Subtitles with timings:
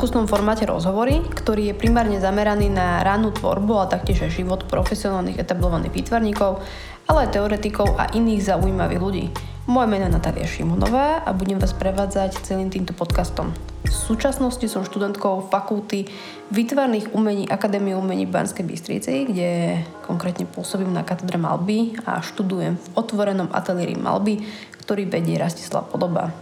[0.00, 5.36] Diskusnom formáte rozhovory, ktorý je primárne zameraný na rannú tvorbu a taktiež aj život profesionálnych
[5.36, 6.56] etablovaných výtvarníkov,
[7.04, 9.28] ale aj teoretikov a iných zaujímavých ľudí.
[9.68, 13.52] Moje meno je Natália Šimonová a budem vás prevádzať celým týmto podcastom.
[13.84, 16.08] V súčasnosti som študentkou fakulty
[16.48, 22.86] výtvarných umení Akadémie umení Banskej Bystrici, kde konkrétne pôsobím na katedre malby a študujem v
[22.96, 24.48] otvorenom ateliéri malby,
[24.80, 26.32] ktorý vedie Rastislav Podoba.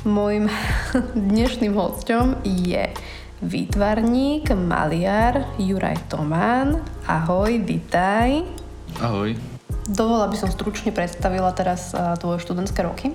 [0.00, 0.48] Mojím
[1.28, 2.88] dnešným hostom je
[3.44, 6.80] výtvarník, maliar Juraj Tomán.
[7.04, 8.40] Ahoj, vitaj.
[8.96, 9.36] Ahoj.
[9.84, 13.12] Dovolila by som stručne predstavila teraz tvoje študentské roky.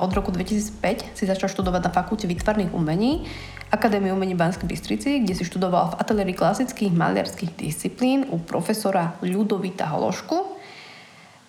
[0.00, 3.28] Od roku 2005 si začal študovať na Fakulte výtvarných umení
[3.72, 9.88] Akadémie umení Banskej Bystrici, kde si študoval v ateliéri klasických maliarských disciplín u profesora Ľudovita
[9.88, 10.51] Hološku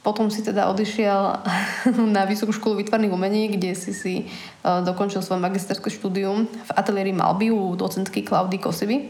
[0.03, 1.39] potom si teda odišiel
[2.15, 4.23] na Vysokú školu výtvarných umení, kde si si e,
[4.61, 9.09] dokončil svoje magisterské štúdium v ateliéri Malby u docentky Klaudy Kosivy.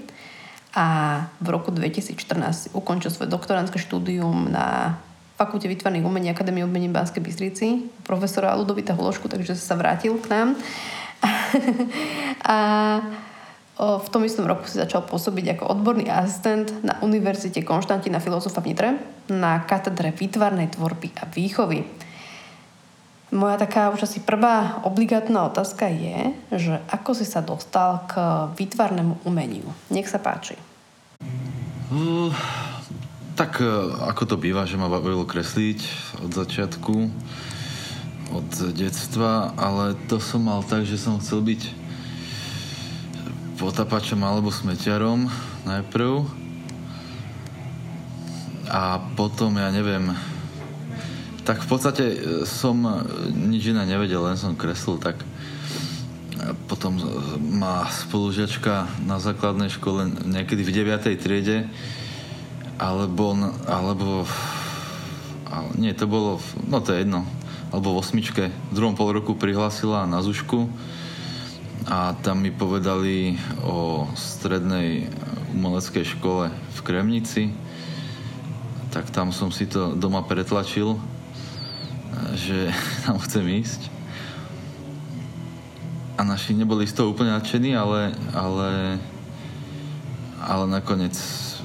[0.73, 0.85] A
[1.41, 4.97] v roku 2014 ukončil svoje doktorantské štúdium na
[5.33, 10.49] Fakulte výtvarných umení Akadémie umení Banskej Bystrici profesora Ludovita Hološku, takže sa vrátil k nám.
[12.53, 12.57] a
[13.77, 18.69] v tom istom roku si začal pôsobiť ako odborný asistent na Univerzite Konštantína Filozofa v
[18.69, 18.89] Nitre
[19.33, 21.81] na katedre výtvarnej tvorby a výchovy.
[23.33, 28.13] Moja taká už asi prvá obligátna otázka je, že ako si sa dostal k
[28.53, 29.65] výtvarnému umeniu.
[29.89, 30.53] Nech sa páči.
[31.89, 32.29] Uh,
[33.33, 33.65] tak e,
[34.05, 35.81] ako to býva, že ma bavilo kresliť
[36.21, 36.95] od začiatku,
[38.37, 41.82] od detstva, ale to som mal tak, že som chcel byť
[43.63, 45.31] potapačom alebo smetiarom
[45.63, 46.27] najprv.
[48.67, 50.11] A potom, ja neviem,
[51.47, 52.83] tak v podstate e, som
[53.31, 55.15] nič iné nevedel, len som kreslil, tak
[56.67, 56.99] potom
[57.39, 61.15] má spolužiačka na základnej škole niekedy v 9.
[61.15, 61.71] triede
[62.75, 63.31] alebo,
[63.63, 64.27] alebo
[65.47, 67.23] ale nie, to bolo, no to je jedno,
[67.69, 70.65] alebo v osmičke, v druhom pol roku prihlásila na Zušku
[71.83, 75.11] a tam mi povedali o strednej
[75.51, 77.51] umeleckej škole v Kremnici.
[78.93, 80.95] Tak tam som si to doma pretlačil,
[82.33, 82.71] že
[83.05, 83.81] tam chcem ísť.
[86.15, 89.01] A naši neboli z toho úplne nadšení, ale, ale,
[90.39, 91.17] ale nakoniec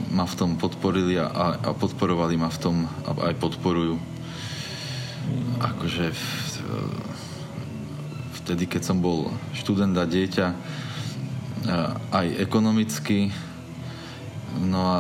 [0.09, 4.01] ma v tom podporili a, a podporovali ma v tom a aj podporujú.
[5.61, 6.23] Akože v,
[8.49, 10.47] vtedy, keď som bol študent a dieťa,
[12.09, 13.29] aj ekonomicky.
[14.65, 14.99] No a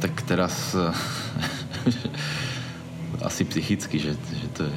[0.00, 0.72] tak teraz
[3.28, 4.76] asi psychicky, že, že to je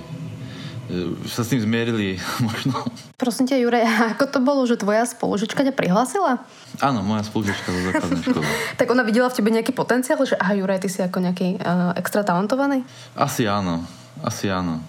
[1.24, 2.84] sa s tým zmierili možno.
[3.16, 3.80] Prosím ťa, Jure,
[4.12, 6.44] ako to bolo, že tvoja spolužička ťa prihlásila?
[6.84, 8.48] Áno, moja spolužička zo základnej školy.
[8.76, 11.96] tak ona videla v tebe nejaký potenciál, že aha, Juraj, ty si ako nejaký uh,
[11.96, 12.84] extra talentovaný?
[13.16, 13.88] Asi áno,
[14.20, 14.84] asi áno.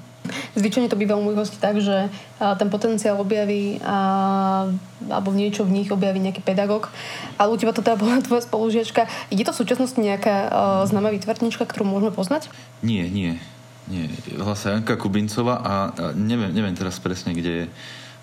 [0.54, 2.06] Zvyčajne to býva u mojich hostí tak, že
[2.38, 4.70] ten potenciál objaví a,
[5.10, 6.94] alebo niečo v nich objaví nejaký pedagóg.
[7.40, 9.10] Ale u teba to teda bola tvoja spolužiačka.
[9.34, 10.52] Je to v súčasnosti nejaká uh,
[10.86, 12.52] známa výtvarníčka, ktorú môžeme poznať?
[12.86, 13.42] Nie, nie.
[13.90, 14.06] nie.
[14.38, 17.66] Hlasa Janka Kubincová a, a neviem, neviem teraz presne, kde je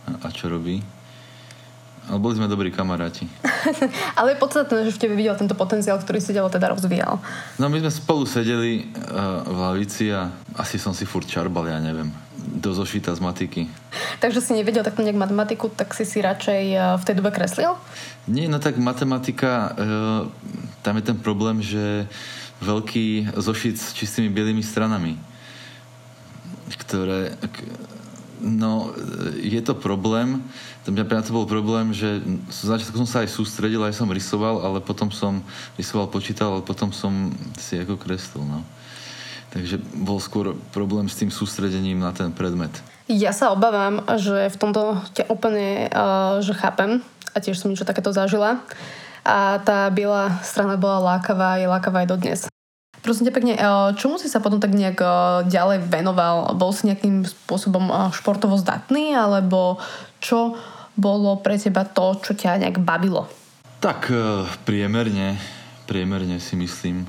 [0.07, 0.79] a, a čo robí.
[2.09, 3.29] Ale boli sme dobrí kamaráti.
[4.17, 7.21] Ale je podstatné, že v tebe videl tento potenciál, ktorý si teda rozvíjal.
[7.61, 11.77] No my sme spolu sedeli uh, v lavici a asi som si furt čarbal, ja
[11.77, 13.61] neviem, do zošita z matiky.
[14.17, 17.77] Takže si nevedel takto nejak matematiku, tak si si radšej uh, v tej dobe kreslil?
[18.25, 20.25] Nie, no tak matematika, uh,
[20.81, 22.09] tam je ten problém, že
[22.65, 25.13] veľký zošit s čistými bielými stranami,
[26.73, 27.37] ktoré...
[28.39, 28.95] No,
[29.35, 30.39] je to problém,
[30.87, 34.07] to mňa pre to bol problém, že z začiatku som sa aj sústredil, aj som
[34.07, 35.43] rysoval, ale potom som
[35.75, 38.63] rysoval, počítal, ale potom som si ako kreslil, no.
[39.49, 42.71] Takže bol skôr problém s tým sústredením na ten predmet.
[43.09, 47.01] Ja sa obávam, že v tomto ťa úplne uh, že chápem
[47.33, 48.61] a tiež som niečo takéto zažila.
[49.25, 52.39] A tá biela strana bola lákavá, je lákavá aj dodnes.
[52.99, 53.53] Prosím ťa pekne,
[53.95, 54.99] čomu si sa potom tak nejak
[55.47, 56.51] ďalej venoval?
[56.59, 59.79] Bol si nejakým spôsobom športovo zdatný, alebo
[60.19, 60.59] čo
[60.99, 63.31] bolo pre teba to, čo ťa nejak bavilo?
[63.79, 64.11] Tak
[64.67, 65.39] priemerne,
[65.87, 67.07] priemerne si myslím.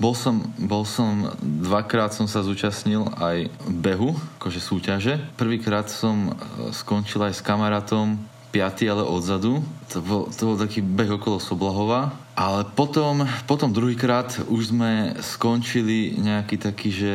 [0.00, 5.20] Bol som, bol som, dvakrát som sa zúčastnil aj behu, akože súťaže.
[5.36, 6.32] Prvýkrát som
[6.72, 8.16] skončil aj s kamarátom
[8.50, 9.62] piatý, ale odzadu.
[9.94, 12.14] To bol, to bol taký beh okolo Soblahova.
[12.34, 17.14] Ale potom, potom druhýkrát už sme skončili nejaký taký, že,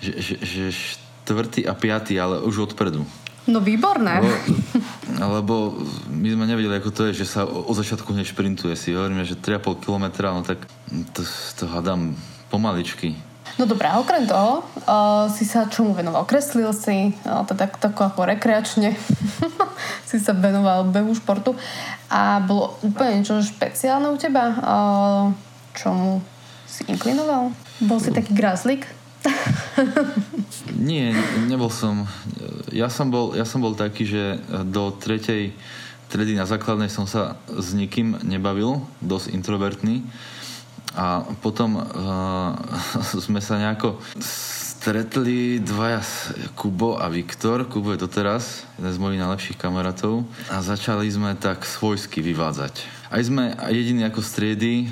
[0.00, 3.04] že, že, že štvrtý a piatý, ale už odpredu.
[3.48, 4.20] No výborné.
[4.20, 4.32] Lebo,
[5.40, 5.54] lebo
[6.12, 8.76] my sme nevedeli, ako to je, že sa o, začiatku hneď šprintuje.
[8.76, 10.06] Si hovoríme, že 3,5 km,
[10.36, 10.68] no tak
[11.16, 11.24] to,
[11.56, 12.12] to hádam
[12.52, 13.16] pomaličky.
[13.58, 16.22] No dobré, okrem toho uh, si sa čomu venoval?
[16.30, 18.94] Kreslil si, uh, to tak, ako rekreačne
[20.08, 21.58] si sa venoval behu športu
[22.06, 24.44] a bolo úplne niečo špeciálne u teba?
[24.62, 25.24] Uh,
[25.74, 26.22] čomu
[26.70, 27.50] si inklinoval?
[27.82, 28.86] Bol si taký grázlik?
[30.78, 31.10] Nie,
[31.50, 32.06] nebol som.
[32.70, 34.38] Ja som bol, ja som bol taký, že
[34.70, 35.50] do tretej
[36.06, 40.06] tredy na základnej som sa s nikým nebavil, dosť introvertný
[40.96, 42.56] a potom uh,
[43.26, 44.00] sme sa nejako
[44.78, 46.00] stretli dvaja,
[46.54, 47.66] Kubo a Viktor.
[47.66, 50.22] Kubo je doteraz jeden z mojich najlepších kamarátov.
[50.48, 52.86] A začali sme tak svojsky vyvádzať.
[53.08, 54.86] Aj sme jediní ako striedy e,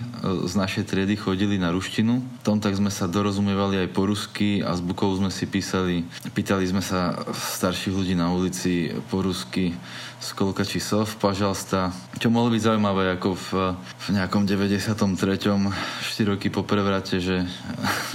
[0.49, 2.19] z našej triedy chodili na ruštinu.
[2.19, 6.03] V tom tak sme sa dorozumievali aj po rusky a s Bukou sme si písali,
[6.33, 9.77] pýtali sme sa starších ľudí na ulici po rusky
[10.21, 11.93] skolka čísov, pažalsta.
[12.17, 14.97] Čo mohlo byť zaujímavé ako v, v nejakom 93.
[14.97, 17.45] 4 roky po prevrate, že,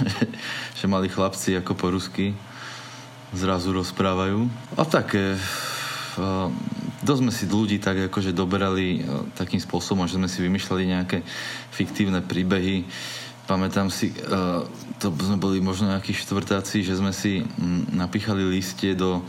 [0.78, 2.34] že, mali chlapci ako po rusky
[3.32, 4.44] zrazu rozprávajú.
[4.76, 5.40] A také
[7.02, 11.18] dosť sme si ľudí tak akože doberali e, takým spôsobom, že sme si vymýšľali nejaké
[11.72, 12.84] fiktívne príbehy.
[13.48, 14.16] Pamätám si, e,
[15.00, 17.42] to sme boli možno nejakí štvrtáci, že sme si
[17.90, 19.24] napíchali listie do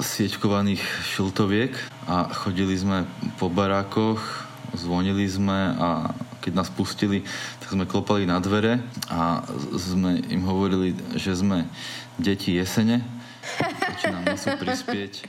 [0.00, 0.80] siečkovaných
[1.12, 1.76] šiltoviek
[2.08, 3.04] a chodili sme
[3.36, 4.22] po barákoch,
[4.72, 7.22] zvonili sme a keď nás pustili,
[7.62, 9.44] tak sme klopali na dvere a
[9.76, 11.68] sme im hovorili, že sme
[12.18, 13.04] deti jesene,
[14.00, 15.28] či nám nesú prispieť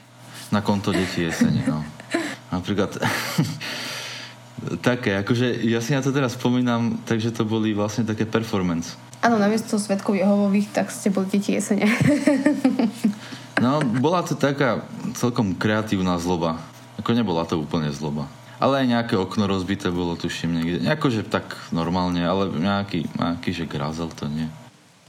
[0.49, 1.81] na konto detí jesene, no.
[2.53, 2.97] Napríklad
[4.87, 8.97] také, akože ja si na to teraz spomínam, takže to boli vlastne také performance.
[9.23, 11.87] Áno, namiesto svetkov Jehovových, tak ste boli deti jesene.
[13.63, 14.83] no, bola to taká
[15.15, 16.59] celkom kreatívna zloba.
[16.99, 18.27] Ako nebola to úplne zloba.
[18.59, 20.77] Ale aj nejaké okno rozbité bolo, tuším, niekde.
[20.87, 24.51] Akože tak normálne, ale nejaký, nejaký že grázel to nie.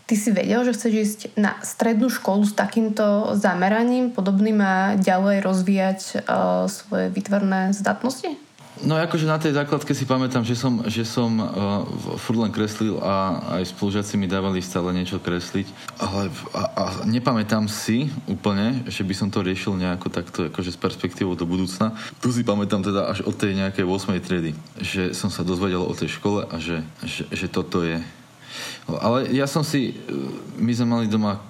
[0.04, 5.40] Ty si vedel, že chceš ísť na strednú školu s takýmto zameraním, podobným a ďalej
[5.40, 8.36] rozvíjať uh, svoje výtvarné zdatnosti?
[8.84, 11.48] No akože na tej základke si pamätám, že som, že som uh,
[12.20, 15.66] furt len kreslil a aj spolužiaci mi dávali stále niečo kresliť,
[15.96, 20.78] ale a, a nepamätám si úplne, že by som to riešil nejako takto akože s
[20.78, 21.96] perspektívou do budúcna.
[22.20, 24.20] Tu si pamätám teda až od tej nejakej 8.
[24.20, 24.52] triedy,
[24.84, 28.04] že som sa dozvedel o tej škole a že, že, že toto je
[28.86, 29.96] ale ja som si,
[30.60, 31.40] my sme mali doma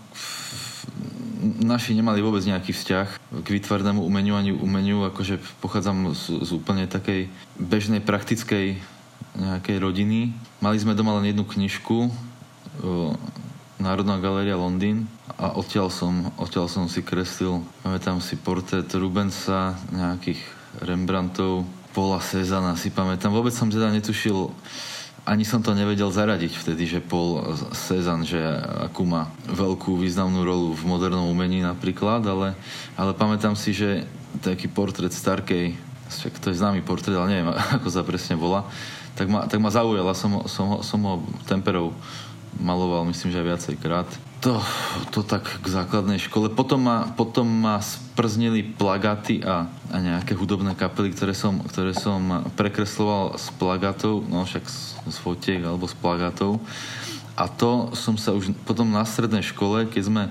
[1.45, 3.09] naši nemali vôbec nejaký vzťah
[3.45, 7.29] k výtvarnému umeniu ani umeniu, akože pochádzam z, z úplne takej
[7.61, 8.81] bežnej praktickej
[9.35, 10.33] nejakej rodiny.
[10.63, 12.11] Mali sme doma len jednu knižku
[13.83, 20.41] Národná galéria Londýn a odtiaľ som, odtiaľ som si kreslil, pamätám si portrét Rubensa, nejakých
[20.83, 23.35] Rembrandtov, Paula Cezana si pamätám.
[23.35, 24.51] Vôbec som teda netušil,
[25.25, 27.41] ani som to nevedel zaradiť vtedy, že Paul
[27.73, 28.41] Cezanne, že
[28.85, 32.53] akú má veľkú významnú rolu v modernom umení napríklad, ale,
[32.93, 34.05] ale pamätám si, že
[34.45, 35.73] taký portrét Starkej,
[36.45, 37.51] to je známy portrét, ale neviem,
[37.81, 38.69] ako sa presne volá,
[39.17, 41.97] tak ma, tak ma zaujala, som, som, som ho temperou
[42.61, 44.09] maloval, myslím, že aj viacej krát.
[44.45, 44.61] To,
[45.09, 46.53] to tak k základnej škole.
[46.53, 52.45] Potom ma, potom ma sprznili plagáty a, a nejaké hudobné kapely, ktoré som, ktoré som
[52.53, 56.61] prekresloval s plagátov, no však z, z fotiek alebo z plagátov.
[57.41, 60.25] A to som sa už potom na strednej škole, keď sme,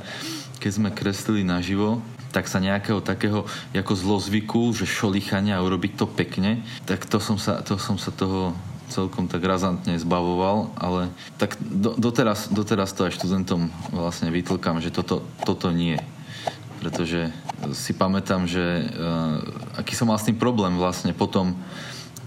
[0.61, 1.97] keď sme kreslili naživo,
[2.29, 7.41] tak sa nejakého takého ako zlozvyku, že šolichania a urobiť to pekne, tak to som
[7.41, 8.53] sa, to som sa toho
[8.93, 11.09] celkom tak razantne zbavoval, ale
[11.41, 15.97] tak do, doteraz, doteraz to aj študentom vlastne vytlkám, že toto, toto nie.
[16.77, 17.33] Pretože
[17.73, 19.41] si pamätám, že uh,
[19.81, 21.57] aký som mal s tým problém vlastne potom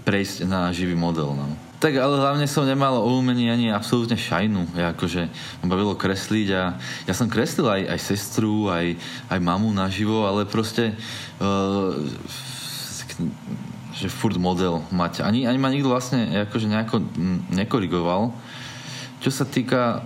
[0.03, 1.31] prejsť na živý model.
[1.31, 1.47] No.
[1.77, 4.73] Tak ale hlavne som nemal o umení ani absolútne šajnu.
[4.73, 5.29] Ja akože
[5.61, 6.73] ma bavilo kresliť a
[7.05, 8.97] ja som kreslil aj, aj sestru, aj,
[9.29, 10.97] aj mamu naživo, ale proste
[11.37, 11.93] uh,
[13.97, 15.25] že furt model mať.
[15.25, 17.01] Ani, ani ma nikto vlastne akože nejako
[17.49, 18.29] nekorigoval.
[19.17, 20.05] Čo sa týka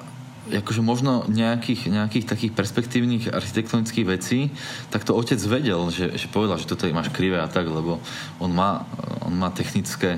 [0.49, 4.49] akože možno nejakých, nejakých takých perspektívnych architektonických vecí,
[4.89, 8.01] tak to otec vedel, že, že povedal, že toto máš krivé a tak, lebo
[8.41, 8.83] on má,
[9.21, 10.17] on má technické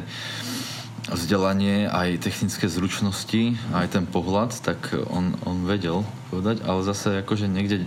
[1.11, 7.51] vzdelanie, aj technické zručnosti, aj ten pohľad, tak on, on vedel povedať, ale zase akože
[7.51, 7.83] niekde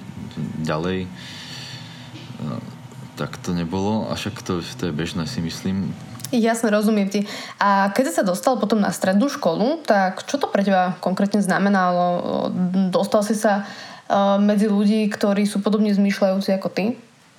[0.61, 1.09] ďalej
[3.17, 5.91] tak to nebolo, a však to, to je bežné si myslím.
[6.31, 7.25] Jasne, rozumiem ti.
[7.57, 11.41] A keď si sa dostal potom na strednú školu, tak čo to pre teba konkrétne
[11.41, 12.51] znamenalo?
[12.91, 16.85] Dostal si sa uh, medzi ľudí, ktorí sú podobne zmýšľajúci ako ty?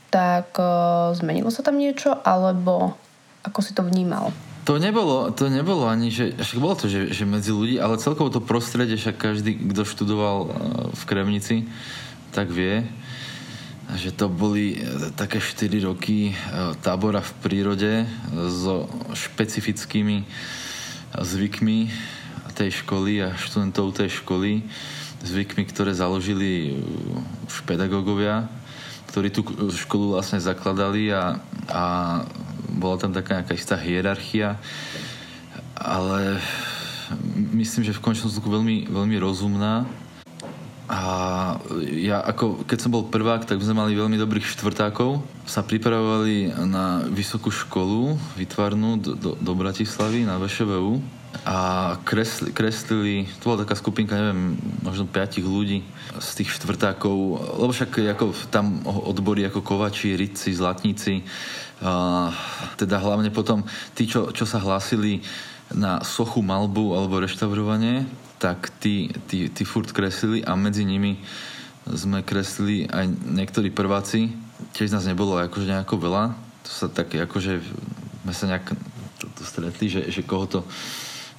[0.09, 2.95] tak uh, zmenilo sa tam niečo, alebo
[3.43, 4.31] ako si to vnímal?
[4.67, 8.27] To nebolo, to nebolo ani, že, však bolo to, že, že medzi ľudí, ale celkovo
[8.27, 10.51] to prostredie, však každý, kto študoval
[10.91, 11.63] v Kremnici,
[12.35, 12.83] tak vie,
[13.95, 16.33] že to boli e, také 4 roky e,
[16.83, 17.93] tábora v prírode
[18.51, 20.27] so špecifickými
[21.15, 21.87] zvykmi
[22.57, 24.65] tej školy a študentov tej školy,
[25.21, 26.81] zvykmi, ktoré založili
[27.45, 28.49] už pedagógovia,
[29.13, 31.37] ktorí tú školu vlastne zakladali a,
[31.69, 31.83] a
[32.67, 34.57] bola tam taká nejaká istá hierarchia,
[35.77, 36.41] ale
[37.53, 39.85] myslím, že v končnom veľmi, veľmi rozumná.
[41.97, 45.21] Ja ako, keď som bol prvák, tak sme mali veľmi dobrých štvrtákov.
[45.45, 51.57] Sa pripravovali na vysokú školu vytvarnú do, do, do Bratislavy na VŠVU a
[52.01, 55.85] kresli, kreslili, to bola taká skupinka, neviem, možno 5 ľudí
[56.17, 57.15] z tých štvrtákov,
[57.61, 61.21] lebo však ako tam odbory ako kovači, rytci, zlatníci,
[61.77, 62.33] a
[62.73, 63.61] teda hlavne potom
[63.93, 65.21] tí, čo, čo sa hlásili
[65.77, 71.17] na sochu, malbu alebo reštaurovanie, tak tí, tí, tí furt kreslili a medzi nimi
[71.87, 74.33] sme kreslili aj niektorí prváci.
[74.75, 76.35] Tiež nás nebolo akože nejako veľa.
[76.67, 77.63] To sa tak akože
[78.27, 78.75] sme sa nejak
[79.17, 80.61] to, to stretli, že, že koho to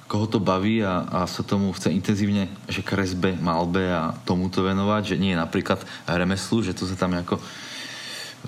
[0.09, 5.13] koho to baví a, a sa tomu chce intenzívne, že kresbe, malbe a tomuto venovať,
[5.13, 7.37] že nie napríklad remeslu, že to sa tam ako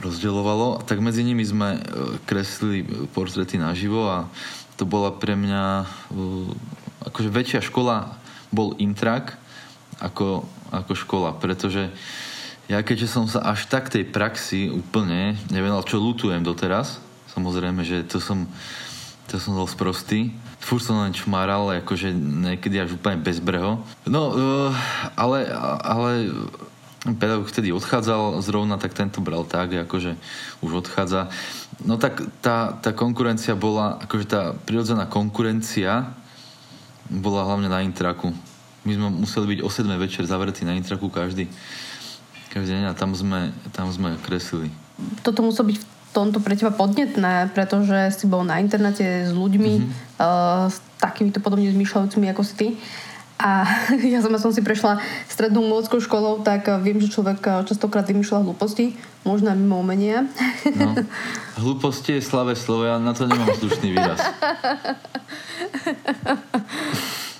[0.02, 1.80] rozdeľovalo, tak medzi nimi sme e,
[2.26, 2.82] kreslili
[3.14, 4.26] portréty naživo a
[4.74, 5.86] to bola pre mňa e,
[7.14, 8.21] akože väčšia škola
[8.52, 9.40] bol intrak
[9.98, 11.90] ako, ako škola, pretože
[12.72, 17.04] ja keďže som sa až tak tej praxi úplne nevenoval, čo lutujem doteraz,
[17.36, 18.48] samozrejme, že to som,
[19.28, 20.20] to som dosť prostý,
[20.62, 23.82] furt som len čmáral, akože niekedy až úplne bezbreho.
[24.08, 24.72] No, e,
[25.20, 25.52] ale,
[25.84, 26.32] ale
[27.18, 30.16] pedagóg vtedy odchádzal zrovna, tak tento bral tak, akože
[30.62, 31.34] už odchádza.
[31.82, 36.14] No tak tá, tá konkurencia bola, akože tá prirodzená konkurencia
[37.12, 38.32] bola hlavne na intraku.
[38.88, 41.52] My sme museli byť o 7 večer zavretí na intraku každý,
[42.50, 44.72] každý deň a tam sme, tam sme kreslili.
[45.22, 49.74] Toto muselo byť v tomto pre teba podnetné, pretože si bol na internáte s ľuďmi,
[49.80, 50.20] mm-hmm.
[50.20, 52.68] uh, s takýmito podobne zmýšľajúcimi ako si ty.
[53.42, 53.66] A
[54.14, 58.94] ja sama som si prešla strednou umeleckou školou, tak viem, že človek častokrát vymýšľa hlúposti,
[59.26, 60.30] možno mimo umenia.
[60.78, 60.94] No.
[61.58, 64.22] Hlúposti je slavé slovo, ja na to nemám slušný výraz.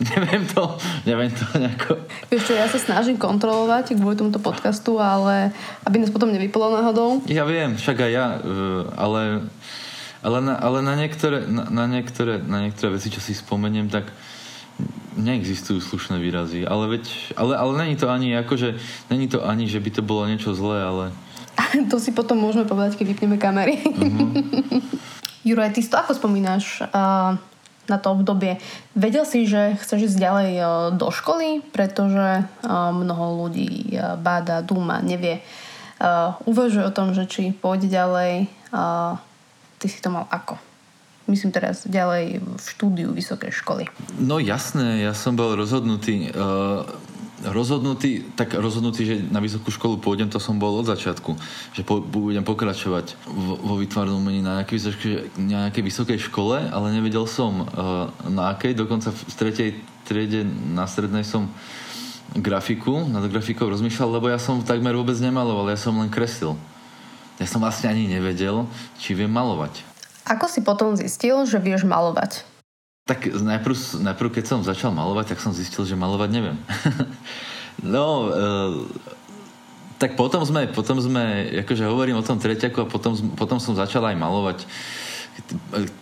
[0.02, 0.64] neviem to,
[1.06, 1.94] neviem to nejako.
[2.34, 5.54] Vieš čo, ja sa snažím kontrolovať kvôli tomuto podcastu, ale
[5.86, 7.22] aby nás potom nevypolo náhodou.
[7.30, 8.50] Ja viem, však aj ja, e,
[8.98, 9.22] ale,
[10.26, 14.10] ale, na, ale na, niektoré, na, na, niektoré, na niektoré veci, čo si spomeniem, tak
[15.16, 18.80] neexistujú slušné výrazy, ale veď, ale, ale není to ani akože,
[19.12, 21.06] není to ani, že by to bolo niečo zlé, ale...
[21.92, 23.80] to si potom môžeme povedať, keď vypneme kamery.
[24.02, 24.82] Uh-huh.
[25.42, 27.34] Juraj, ty si to ako spomínaš uh,
[27.90, 28.62] na to obdobie?
[28.94, 34.62] Vedel si, že chceš ísť ďalej uh, do školy, pretože uh, mnoho ľudí uh, báda,
[34.62, 35.42] dúma, nevie.
[35.98, 38.50] Uh, uvažuje o tom, že či pôjde ďalej.
[38.70, 39.18] Uh,
[39.82, 40.71] ty si to mal ako?
[41.30, 43.84] Myslím teraz ďalej v štúdiu vysokej školy?
[44.18, 46.34] No jasné, ja som bol rozhodnutý.
[46.34, 46.86] Uh,
[47.42, 51.34] rozhodnutý, tak rozhodnutý, že na vysokú školu pôjdem, to som bol od začiatku.
[51.74, 56.62] Že po, budem pokračovať vo, vo výtvarnom umení na nejakej, vysokej, na nejakej vysokej škole,
[56.70, 58.78] ale nevedel som uh, na akej.
[58.78, 59.70] Dokonca v tretej
[60.06, 61.50] triede na strednej som
[62.38, 66.56] grafiku, nad grafikou rozmýšľal, lebo ja som takmer vôbec nemaloval, ja som len kreslil.
[67.42, 68.70] Ja som vlastne ani nevedel,
[69.02, 69.91] či viem malovať.
[70.32, 72.48] Ako si potom zistil, že vieš malovať?
[73.04, 76.58] Tak najprv, najprv, keď som začal malovať, tak som zistil, že malovať neviem.
[77.84, 78.40] no, e,
[80.00, 84.08] tak potom sme, potom sme, akože hovorím o tom treťaku a potom, potom som začal
[84.08, 84.60] aj malovať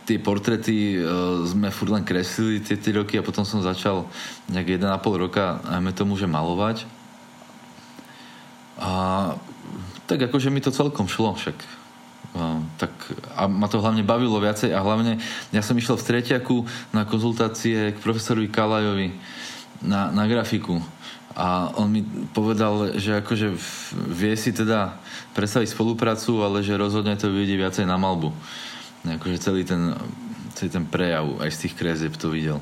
[0.10, 4.10] tie portrety uh, sme furt len kreslili tie, tie roky a potom som začal
[4.50, 4.90] nejak 1,5
[5.22, 6.90] roka, ajme tomu, že malovať.
[8.82, 8.92] A
[10.10, 11.79] tak akože mi to celkom šlo, však
[12.78, 12.94] tak,
[13.36, 15.18] a ma to hlavne bavilo viacej a hlavne
[15.50, 16.58] ja som išiel v tretiaku
[16.94, 19.18] na konzultácie k profesorovi Kalajovi
[19.82, 20.80] na, na grafiku
[21.40, 22.04] a on mi
[22.36, 23.56] povedal, že akože
[24.12, 25.00] vie si teda
[25.38, 28.36] predstaviť spoluprácu, ale že rozhodne to vidí viacej na malbu.
[29.08, 29.96] Akože celý ten,
[30.60, 32.60] celý ten prejav aj z tých krézieb to videl.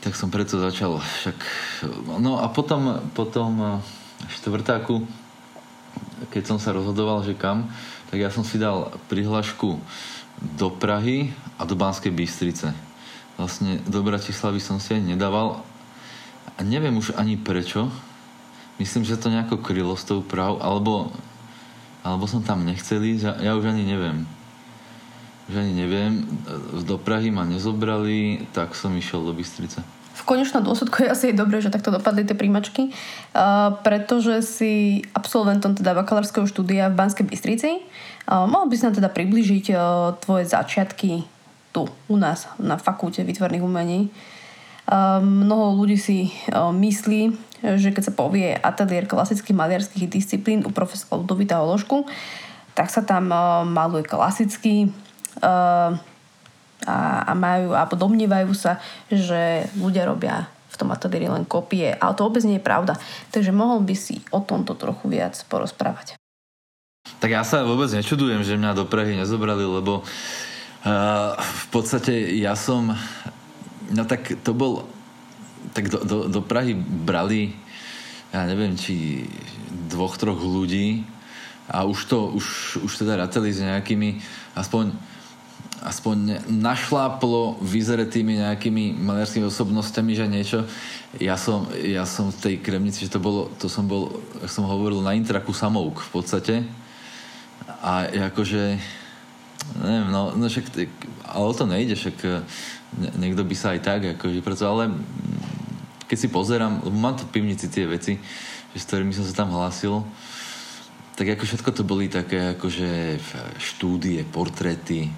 [0.00, 1.36] Tak som preto začal však...
[2.16, 3.82] No a potom, potom
[4.40, 5.04] štvrtáku,
[6.32, 7.68] keď som sa rozhodoval, že kam,
[8.10, 9.78] tak ja som si dal prihlášku
[10.58, 12.74] do Prahy a do Banskej Bystrice.
[13.38, 15.62] Vlastne do Bratislavy som si aj nedával
[16.58, 17.88] a neviem už ani prečo.
[18.76, 21.12] Myslím, že to nejako krylo s tou Prahou, alebo
[22.00, 24.24] alebo som tam nechcel ísť, ja už ani neviem.
[25.52, 26.24] Už ani neviem,
[26.80, 29.84] do Prahy ma nezobrali, tak som išiel do Bystrice.
[30.20, 35.72] V konečnom dôsledku je asi dobré, že takto dopadli tie príjmačky, uh, pretože si absolventom
[35.72, 37.80] teda bakalárskeho štúdia v Banskej Bystrici.
[38.28, 41.24] Uh, mohol by si nám teda približiť uh, tvoje začiatky
[41.72, 44.12] tu, u nás, na fakulte výtvarných umení.
[44.84, 47.32] Uh, mnoho ľudí si uh, myslí,
[47.80, 52.04] že keď sa povie ateliér klasických maliarských disciplín u profesora Ludovita Ološku,
[52.76, 54.92] tak sa tam uh, maluje klasicky
[55.40, 55.96] uh,
[56.86, 62.14] a, a majú, a domnívajú sa, že ľudia robia v tom ateliéri len kopie, ale
[62.14, 62.96] to vôbec nie je pravda.
[63.34, 66.16] Takže mohol by si o tomto trochu viac porozprávať.
[67.20, 72.54] Tak ja sa vôbec nečudujem, že mňa do Prahy nezobrali, lebo uh, v podstate ja
[72.54, 72.94] som
[73.90, 74.86] no tak to bol
[75.74, 77.54] tak do, do, do Prahy brali,
[78.30, 79.26] ja neviem, či
[79.90, 81.02] dvoch, troch ľudí
[81.70, 84.18] a už to, už, už teda rateli s nejakými,
[84.58, 84.94] aspoň
[85.80, 90.58] aspoň našláplo vyzeretými nejakými maliarskými osobnostiami, že niečo.
[91.16, 94.68] Ja som, ja som v tej kremnici, že to bolo, to som bol, jak som
[94.68, 96.54] hovoril, na intraku samouk v podstate.
[97.80, 98.76] A akože,
[99.80, 100.68] neviem, no, no však,
[101.24, 102.16] ale o to nejde, však
[103.16, 104.86] niekto by sa aj tak akože pracoval, ale
[106.10, 108.18] keď si pozerám, mám tu v pivnici tie veci,
[108.74, 110.02] že s ktorými som sa tam hlásil,
[111.14, 113.20] tak ako všetko to boli také akože
[113.60, 115.08] štúdie, portréty,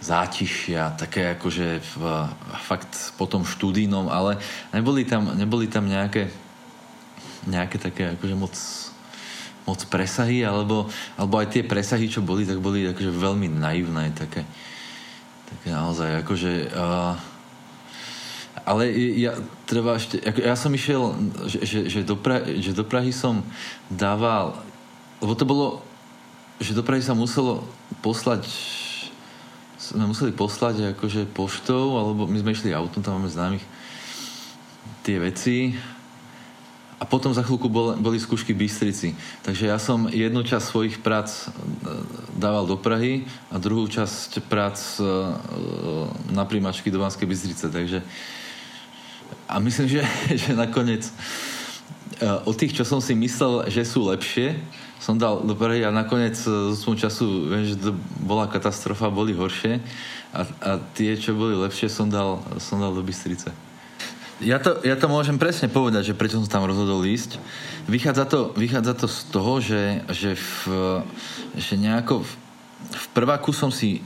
[0.00, 2.02] zátišia, také akože v,
[2.64, 4.40] fakt potom štúdijnom, ale
[4.72, 6.32] neboli tam, neboli tam nejaké,
[7.44, 8.56] nejaké také akože moc,
[9.68, 10.88] moc presahy, alebo,
[11.20, 14.48] alebo aj tie presahy, čo boli, tak boli akože veľmi naivné, také,
[15.52, 17.14] také naozaj akože uh,
[18.64, 19.34] ale ja,
[19.64, 21.16] treba ešte, ja som išiel,
[21.48, 23.42] že, že, že, do Prahy, že do Prahy som
[23.88, 24.62] dával,
[25.18, 25.66] lebo to bolo,
[26.60, 27.64] že do Prahy sa muselo
[28.04, 28.46] poslať
[29.90, 33.64] sme museli poslať akože poštou, alebo my sme išli autom, tam máme známych
[35.02, 35.74] tie veci
[37.00, 39.16] a potom za chvíľku bol, boli skúšky Bystrici.
[39.40, 41.56] Takže ja som jednu časť svojich prác e,
[42.36, 45.08] dával do Prahy a druhú časť prác e,
[46.30, 47.72] na príjmačky do Banskej Bystrice.
[47.72, 48.04] Takže
[49.48, 50.04] a myslím, že,
[50.44, 51.08] že nakoniec
[52.20, 54.60] od tých, čo som si myslel, že sú lepšie,
[55.00, 59.32] som dal do Prahy a nakoniec uh, z času viem, že to bola katastrofa, boli
[59.32, 59.80] horšie
[60.30, 63.50] a, a tie, čo boli lepšie, som dal, som dal do Bystrice.
[64.40, 67.36] Ja to, ja to môžem presne povedať, že prečo som tam rozhodol ísť.
[67.84, 70.56] Vychádza to, vychádza to z toho, že, že, v,
[71.60, 72.30] že nejako v,
[72.88, 74.00] v prváku som si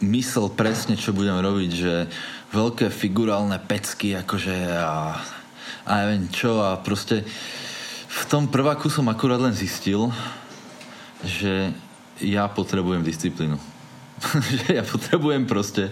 [0.00, 2.08] myslel presne, čo budem robiť, že
[2.52, 5.20] veľké figurálne pecky, akože a,
[5.84, 7.28] a neviem čo a proste
[8.14, 10.14] v tom prváku som akurát len zistil,
[11.26, 11.74] že
[12.22, 13.58] ja potrebujem disciplínu.
[14.62, 15.90] že ja potrebujem proste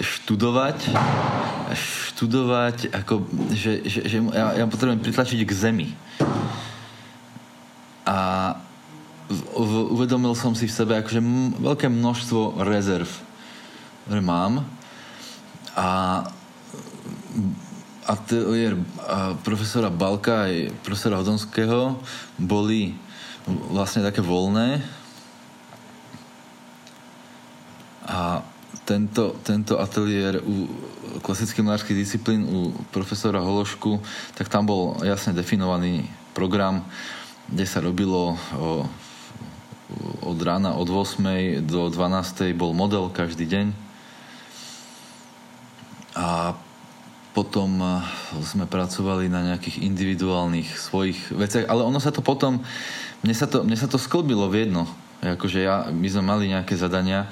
[0.00, 0.88] študovať,
[1.76, 5.88] študovať, ako, že, že, že ja, ja potrebujem pritlačiť k zemi.
[8.08, 8.56] A
[9.92, 11.20] uvedomil som si v sebe akože
[11.60, 13.08] veľké množstvo rezerv,
[14.08, 14.64] ktoré mám
[15.76, 15.88] a
[18.06, 18.74] ateliér
[19.46, 22.02] profesora Balka aj profesora Hodonského
[22.34, 22.98] boli
[23.70, 24.82] vlastne také voľné
[28.06, 28.42] a
[28.82, 30.66] tento, tento ateliér u
[31.22, 34.02] klasických mlárských disciplín u profesora Hološku,
[34.34, 36.82] tak tam bol jasne definovaný program,
[37.46, 38.82] kde sa robilo o,
[40.26, 41.62] od rána od 8.
[41.62, 42.50] do 12.
[42.58, 43.66] bol model každý deň
[46.18, 46.56] a
[47.32, 48.00] potom eh,
[48.44, 52.64] sme pracovali na nejakých individuálnych svojich veciach, ale ono sa to potom,
[53.24, 54.84] mne sa to, mne sa to sklbilo v jedno.
[55.22, 57.30] Akože ja, my sme mali nejaké zadania,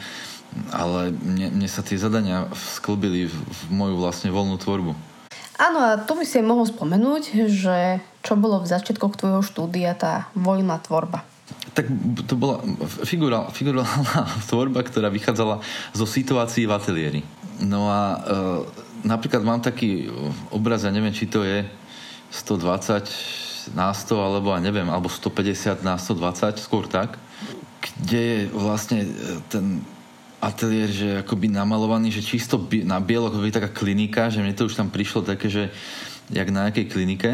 [0.70, 4.92] ale mne, mne sa tie zadania sklbili v, v moju vlastne voľnú tvorbu.
[5.60, 10.32] Áno, a tu by si mohol spomenúť, že čo bolo v začiatkoch tvojho štúdia tá
[10.32, 11.20] voľná tvorba.
[11.76, 11.84] Tak
[12.24, 12.64] to bola
[13.04, 15.60] figurál, figurálna tvorba, ktorá vychádzala
[15.92, 17.20] zo situácií v ateliéri.
[17.60, 18.18] No a e,
[19.04, 20.08] napríklad mám taký
[20.52, 21.64] obraz, ja neviem, či to je
[22.30, 27.18] 120 na 100, alebo ja neviem, alebo 150 na 120, skôr tak,
[28.00, 29.08] kde je vlastne e,
[29.48, 29.84] ten
[30.40, 34.56] ateliér, že akoby namalovaný, že čisto bi- na bielo, ako by taká klinika, že mne
[34.56, 35.68] to už tam prišlo také, že
[36.32, 37.30] jak na nejakej klinike.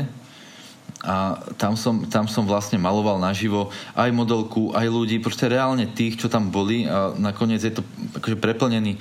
[1.07, 6.19] A tam som, tam som vlastne maloval naživo aj modelku, aj ľudí, proste reálne tých,
[6.19, 7.83] čo tam boli a nakoniec je to
[8.19, 8.99] akože preplnený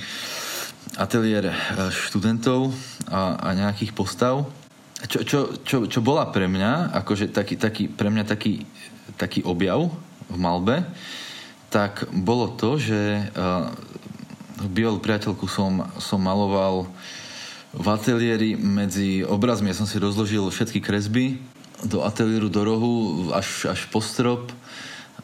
[0.96, 1.54] ateliér e,
[1.92, 2.72] študentov
[3.12, 4.48] a, a nejakých postav.
[5.06, 8.64] Čo, čo, čo, čo bola pre mňa, akože taký, taký, pre mňa taký,
[9.20, 9.92] taký objav
[10.32, 10.82] v malbe,
[11.70, 13.28] tak bolo to, že
[14.72, 16.88] bývalú priateľku som, som maloval
[17.76, 19.70] v ateliéri medzi obrazmi.
[19.72, 21.44] Ja som si rozložil všetky kresby
[21.84, 22.96] do ateliéru do rohu
[23.36, 24.48] až, až po strop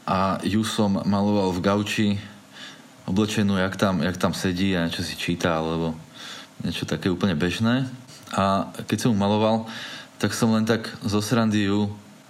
[0.04, 2.08] a ju som maloval v gauči
[3.06, 5.98] oblečenú, jak tam, jak tam sedí a niečo si číta alebo
[6.62, 7.90] niečo také úplne bežné.
[8.32, 9.68] A keď som ju maloval,
[10.22, 11.90] tak som len tak zo srandy ju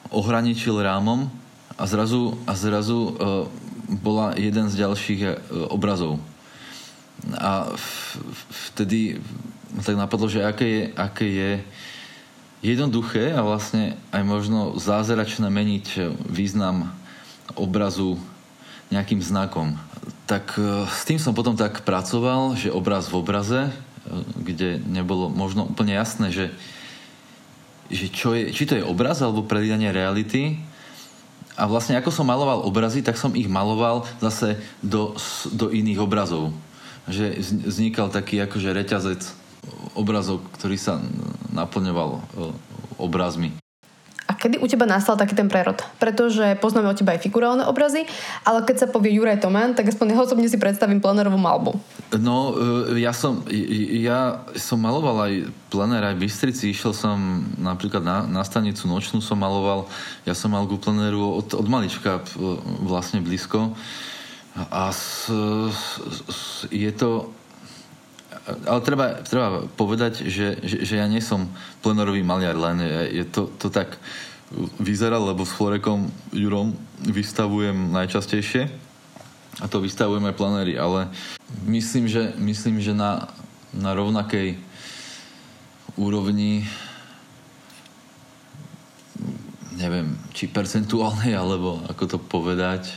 [0.09, 1.27] ohraničil rámom
[1.75, 3.11] a zrazu, a zrazu uh,
[3.91, 5.31] bola jeden z ďalších uh,
[5.69, 6.17] obrazov.
[7.37, 7.69] A
[8.71, 9.21] vtedy
[9.85, 11.51] tak napadlo, že aké je, aké je
[12.65, 16.89] jednoduché a vlastne aj možno zázračné meniť význam
[17.55, 18.17] obrazu
[18.91, 19.75] nejakým znakom.
[20.31, 23.71] Tak e, s tým som potom tak pracoval, že obraz v obraze, e,
[24.39, 26.55] kde nebolo možno úplne jasné, že,
[27.91, 30.55] že čo je, či to je obraz alebo predvídanie reality.
[31.59, 35.19] A vlastne ako som maloval obrazy, tak som ich maloval zase do,
[35.51, 36.55] do iných obrazov.
[37.11, 39.19] Že vznikal taký akože reťazec
[39.99, 41.03] obrazov, ktorý sa
[41.51, 42.19] naplňoval e,
[42.95, 43.60] obrazmi.
[44.41, 45.77] Kedy u teba nastal taký ten prerod?
[46.01, 48.09] Pretože poznáme o teba aj figurálne obrazy,
[48.41, 51.77] ale keď sa povie Juraj Tomán, tak aspoň jeho osobne si predstavím plenerovú malbu.
[52.17, 52.57] No,
[52.89, 53.45] e, ja som,
[54.01, 55.33] ja som maloval aj
[55.69, 56.73] plener aj v Bystrici.
[56.73, 59.85] Išiel som napríklad na, na stanicu nočnú som maloval.
[60.25, 62.25] Ja som mal ku pleneru od, od malička
[62.81, 63.77] vlastne blízko.
[64.57, 67.29] A s, s, je to
[68.65, 71.45] ale treba, treba povedať, že, že, že ja nie som
[71.85, 74.01] plenerový maliar, len je, je to, to tak
[74.79, 78.67] vyzerá, lebo s Florekom Jurom vystavujem najčastejšie
[79.59, 81.11] a to vystavujem aj plenery, ale
[81.67, 83.31] myslím, že, myslím, že na,
[83.75, 84.59] na rovnakej
[85.99, 86.63] úrovni
[89.75, 92.91] neviem, či percentuálnej, alebo ako to povedať,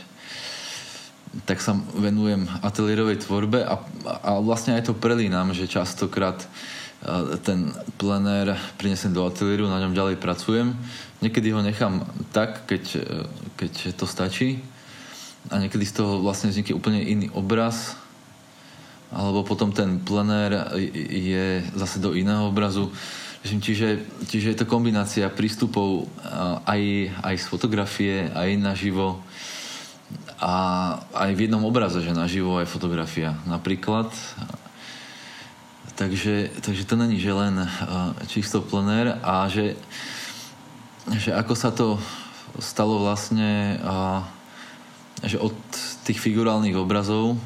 [1.43, 3.81] tak sa venujem ateliérovej tvorbe a,
[4.23, 6.47] a vlastne aj to prelínam, že častokrát e,
[7.43, 10.71] ten plenér prinesem do ateliéru, na ňom ďalej pracujem.
[11.23, 12.03] Niekedy ho nechám
[12.35, 13.01] tak, keď, e,
[13.55, 14.59] keď to stačí
[15.47, 17.95] a niekedy z toho vlastne vznikne úplne iný obraz
[19.13, 20.75] alebo potom ten plenér
[21.07, 22.91] je zase do iného obrazu.
[23.45, 26.05] Čiže, čiže je to kombinácia prístupov e,
[26.65, 26.81] aj,
[27.21, 29.21] aj z fotografie, aj naživo
[30.41, 30.55] a
[31.13, 34.09] aj v jednom obraze, že naživo aj fotografia napríklad.
[35.95, 37.63] Takže, takže to není, že len
[38.27, 39.79] čisto plenér a že,
[41.13, 42.01] že ako sa to
[42.57, 43.77] stalo vlastne
[45.21, 45.53] že od
[46.07, 47.37] tých figurálnych obrazov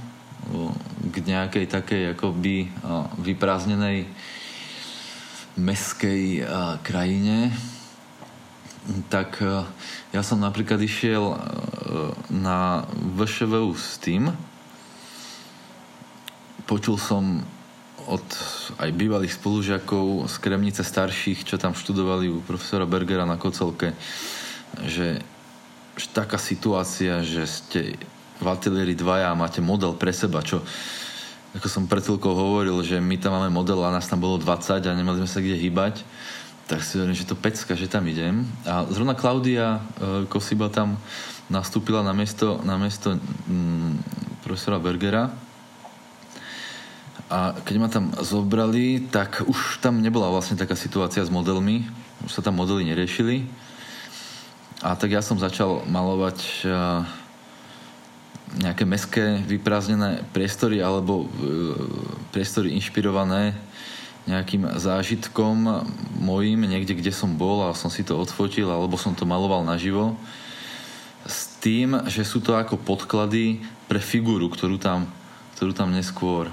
[1.09, 2.71] k nejakej takej akoby
[3.19, 4.07] vyprázdnenej
[5.59, 6.47] meskej
[6.87, 7.51] krajine
[9.11, 9.43] tak
[10.09, 11.37] ja som napríklad išiel
[12.33, 14.33] na VŠVU s tým,
[16.65, 17.45] počul som
[18.09, 18.25] od
[18.81, 23.93] aj bývalých spolužiakov z Kremnice starších, čo tam študovali u profesora Bergera na Kocelke,
[24.81, 25.21] že,
[26.09, 27.95] taká situácia, že ste
[28.39, 30.65] v ateliéri dvaja a máte model pre seba, čo
[31.49, 34.85] ako som pred chvíľkou hovoril, že my tam máme model a nás tam bolo 20
[34.85, 36.05] a nemali sme sa kde hýbať,
[36.69, 38.45] tak si hovorím, že to pecka, že tam idem.
[38.69, 41.01] A zrovna Klaudia e, Kosiba tam
[41.49, 43.91] nastúpila na miesto, na miesto mm,
[44.45, 45.33] profesora Bergera.
[47.29, 51.85] A keď ma tam zobrali, tak už tam nebola vlastne taká situácia s modelmi.
[52.25, 53.45] Už sa tam modely neriešili.
[54.81, 57.05] A tak ja som začal malovať uh,
[58.57, 61.29] nejaké meské vyprázdnené priestory alebo uh,
[62.33, 63.53] priestory inšpirované
[64.25, 65.85] nejakým zážitkom
[66.17, 70.17] mojím, niekde, kde som bol a som si to odfotil alebo som to maloval naživo
[71.25, 75.05] s tým, že sú to ako podklady pre figúru, ktorú tam,
[75.57, 76.49] ktorú tam neskôr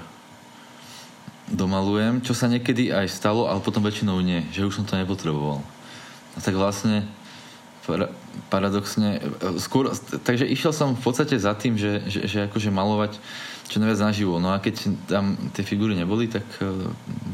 [1.47, 5.63] domalujem, čo sa niekedy aj stalo, ale potom väčšinou nie, že už som to nepotreboval.
[6.35, 7.07] A tak vlastne
[8.51, 9.23] paradoxne,
[9.57, 9.91] skôr,
[10.23, 13.19] takže išiel som v podstate za tým, že, že, že akože malovať
[13.67, 14.39] čo najviac naživo.
[14.39, 16.87] No a keď tam tie figúry neboli, tak e,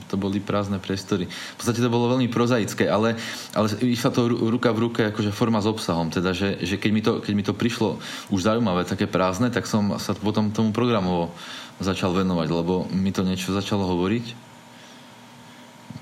[0.09, 1.29] to boli prázdne priestory.
[1.29, 3.15] V podstate to bolo veľmi prozaické, ale,
[3.53, 6.09] ale išla to ruka v ruke akože forma s obsahom.
[6.09, 8.01] Teda, že, že keď, mi to, keď mi to prišlo
[8.33, 11.29] už zaujímavé, také prázdne, tak som sa potom tomu programovo
[11.77, 14.25] začal venovať, lebo mi to niečo začalo hovoriť.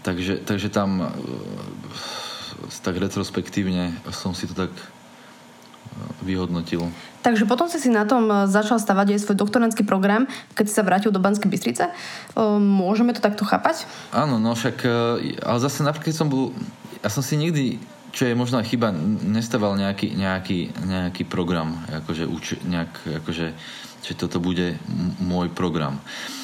[0.01, 1.07] Takže, takže tam e,
[2.81, 4.71] tak retrospektívne som si to tak
[6.23, 6.87] vyhodnotil.
[7.21, 10.73] Takže potom si si na tom e, začal stavať aj svoj doktorantský program, keď si
[10.73, 11.89] sa vrátil do Banskej Bystrice.
[11.89, 11.93] E,
[12.57, 13.85] môžeme to takto chápať?
[14.13, 14.85] Áno, no však,
[15.41, 16.55] ale zase napríklad som bol,
[17.01, 18.91] ja som si nikdy čo je možno chyba,
[19.23, 23.55] nestaval nejaký, nejaký, nejaký program, akože, uč, nejak, akože,
[24.03, 24.75] že toto bude
[25.23, 25.95] môj program.
[25.95, 26.40] Uh,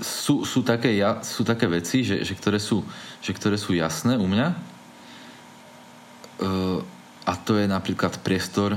[0.00, 2.80] sú, sú, také, sú také veci, že, že, ktoré sú,
[3.20, 4.48] že ktoré sú jasné u mňa
[6.40, 6.78] uh,
[7.24, 8.76] a to je napríklad priestor,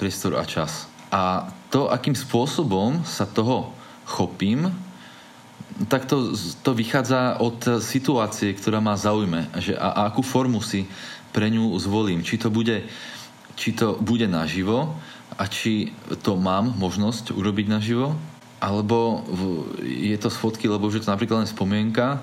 [0.00, 0.88] priestor a čas.
[1.12, 3.72] A to, akým spôsobom sa toho
[4.08, 4.72] chopím,
[5.92, 6.32] tak to,
[6.64, 9.52] to vychádza od situácie, ktorá ma zaujme.
[9.60, 10.88] Že a, a akú formu si
[11.36, 12.24] pre ňu zvolím.
[12.24, 12.88] Či to bude,
[13.60, 14.96] či to bude naživo
[15.36, 15.92] a či
[16.24, 18.16] to mám možnosť urobiť naživo,
[18.66, 19.22] alebo
[19.86, 22.18] je to z fotky, lebo už je to napríklad len spomienka,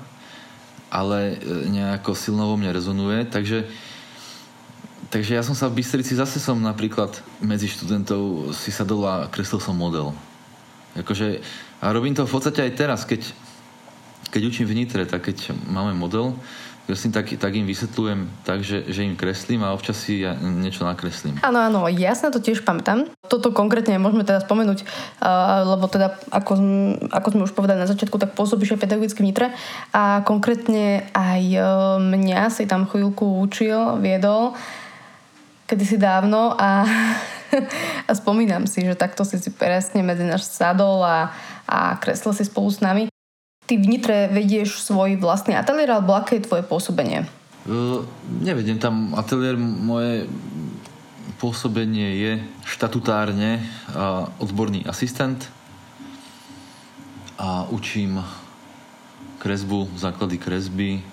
[0.92, 3.24] ale e, nejako silno vo mne rezonuje.
[3.32, 3.64] Takže,
[5.08, 9.64] takže ja som sa v Bystrici zase som napríklad medzi študentov si sadol a kreslil
[9.64, 10.12] som model.
[11.00, 11.40] Akože,
[11.80, 13.24] a robím to v podstate aj teraz, keď,
[14.28, 16.36] keď učím v Nitre, tak keď máme model,
[16.84, 20.84] Kreslím, tak, tak im vysvetľujem tak, že, že im kreslím a občas si ja niečo
[20.84, 21.40] nakreslím.
[21.40, 23.08] Áno, áno, ja sa to tiež pamätám.
[23.34, 24.86] Toto konkrétne môžeme teda spomenúť,
[25.66, 26.54] lebo teda, ako,
[27.10, 29.50] ako sme už povedali na začiatku, tak pôsobíš aj pedagogicky vnitre
[29.90, 31.66] a konkrétne aj uh,
[31.98, 34.54] mňa si tam chvíľku učil, viedol,
[35.66, 36.86] kedysi dávno a,
[38.08, 41.34] a spomínam si, že takto si si presne medzi náš sadol a,
[41.66, 43.10] a kreslil si spolu s nami.
[43.66, 47.26] Ty v Nitre vedieš svoj vlastný ateliér, alebo aké je tvoje pôsobenie?
[47.66, 48.06] Uh,
[48.46, 50.30] nevediem tam ateliér, moje
[51.44, 52.32] pôsobenie je
[52.64, 53.60] štatutárne
[54.40, 55.44] odborný asistent
[57.36, 58.24] a učím
[59.44, 61.04] kresbu, základy kresby,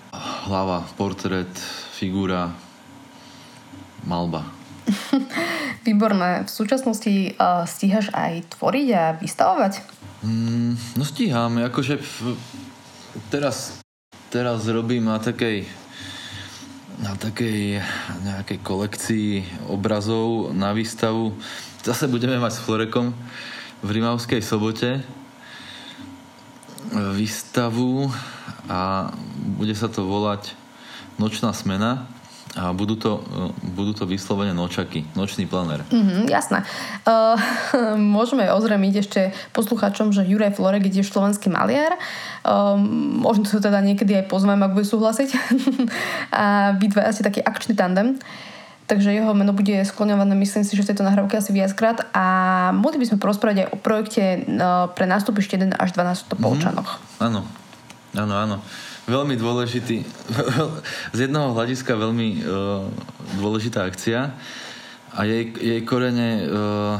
[0.47, 1.51] hlava, portrét,
[1.99, 2.55] figúra,
[4.07, 4.47] malba.
[5.87, 6.47] Výborné.
[6.47, 9.83] V súčasnosti uh, stíhaš aj tvoriť a vystavovať?
[10.23, 12.39] Mm, no stíham, akože v,
[13.27, 13.83] teraz,
[14.31, 15.67] teraz robím na takej
[16.99, 17.79] na takej
[18.27, 19.29] nejakej kolekcii
[19.71, 21.31] obrazov na výstavu.
[21.85, 23.15] Zase budeme mať s Florekom
[23.79, 24.99] v Rimavskej sobote
[26.91, 28.11] výstavu
[28.67, 29.11] a
[29.55, 30.59] bude sa to volať
[31.15, 32.09] Nočná smena
[32.51, 33.23] a budú to,
[33.63, 35.87] budú to vyslovene nočaky, nočný planer.
[35.87, 36.67] Mm-hmm, jasné.
[37.07, 37.39] Uh,
[38.17, 39.21] môžeme ozremiť ešte
[39.55, 41.95] poslucháčom, že Juraj Florek je slovenský maliar.
[42.43, 42.75] Uh,
[43.23, 45.29] možno to teda niekedy aj pozvem, ak bude súhlasiť.
[46.35, 48.19] a vy dva asi taký akčný tandem.
[48.83, 52.11] Takže jeho meno bude skloňované, myslím si, že v tejto nahrávke asi viackrát.
[52.11, 52.25] A
[52.75, 54.43] mohli by sme porozprávať aj o projekte
[54.91, 56.99] pre nástupište 1 až 12 v Polčanoch.
[56.99, 57.23] Mm-hmm.
[57.31, 57.41] Áno,
[58.19, 58.57] áno, áno
[59.11, 60.07] veľmi dôležitý,
[61.15, 62.87] z jedného hľadiska veľmi uh,
[63.43, 64.31] dôležitá akcia
[65.11, 66.95] a jej, jej korene uh,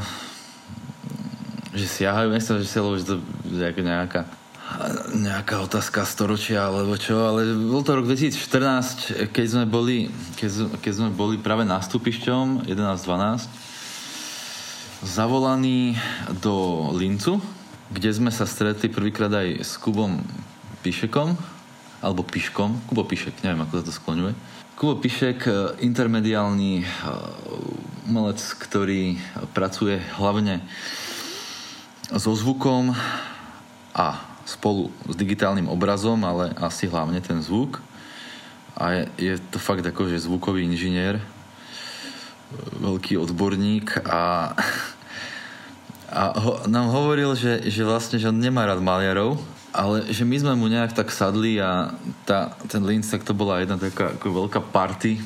[1.72, 3.14] že siahajú, nechcem, že siahajú, že to
[3.48, 4.28] je nejaká
[5.12, 10.08] nejaká otázka storočia alebo čo, ale bol to rok 2014, keď sme boli,
[10.40, 13.52] keď, keď sme boli práve nástupišťom 11-12
[15.02, 15.98] zavolaní
[16.40, 17.42] do Lincu,
[17.92, 20.22] kde sme sa stretli prvýkrát aj s Kubom
[20.80, 21.36] Pišekom,
[22.02, 24.34] alebo Piškom, Kubo Pišek, neviem ako sa to skloňuje.
[24.74, 25.52] Kubo Pišek, e,
[25.86, 26.84] intermediálny e,
[28.10, 29.22] umelec, ktorý
[29.54, 30.58] pracuje hlavne
[32.10, 32.90] so zvukom
[33.94, 34.06] a
[34.42, 37.78] spolu s digitálnym obrazom, ale asi hlavne ten zvuk.
[38.74, 41.22] A je, je to fakt akože zvukový inžinier,
[42.82, 44.52] veľký odborník a,
[46.10, 49.40] a ho, nám hovoril, že, že vlastne že on nemá rád maliarov,
[49.72, 51.96] ale že my sme mu nejak tak sadli a
[52.28, 55.16] tá, ten Linz, tak to bola jedna taká ako veľká party,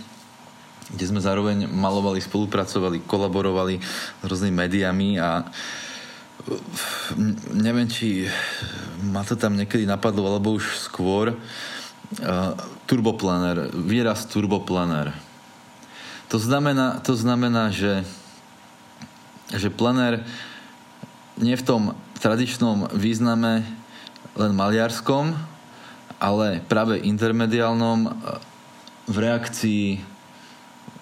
[0.94, 5.42] kde sme zároveň malovali, spolupracovali, kolaborovali s rôznymi médiami a
[7.50, 8.30] neviem, či
[9.11, 12.52] ma to tam niekedy napadlo, alebo už skôr uh,
[12.87, 15.11] turboplaner, výraz turboplaner.
[16.30, 18.06] To znamená, to znamená že,
[19.50, 20.22] že planer
[21.35, 21.82] nie v tom
[22.22, 23.66] tradičnom význame
[24.37, 25.33] len maliarskom,
[26.16, 28.11] ale práve intermediálnom e,
[29.09, 29.85] v reakcii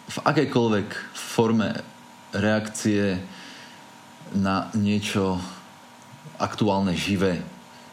[0.05, 1.81] v akejkoľvek forme
[2.35, 3.19] reakcie
[4.35, 5.39] na niečo
[6.39, 7.41] aktuálne, živé,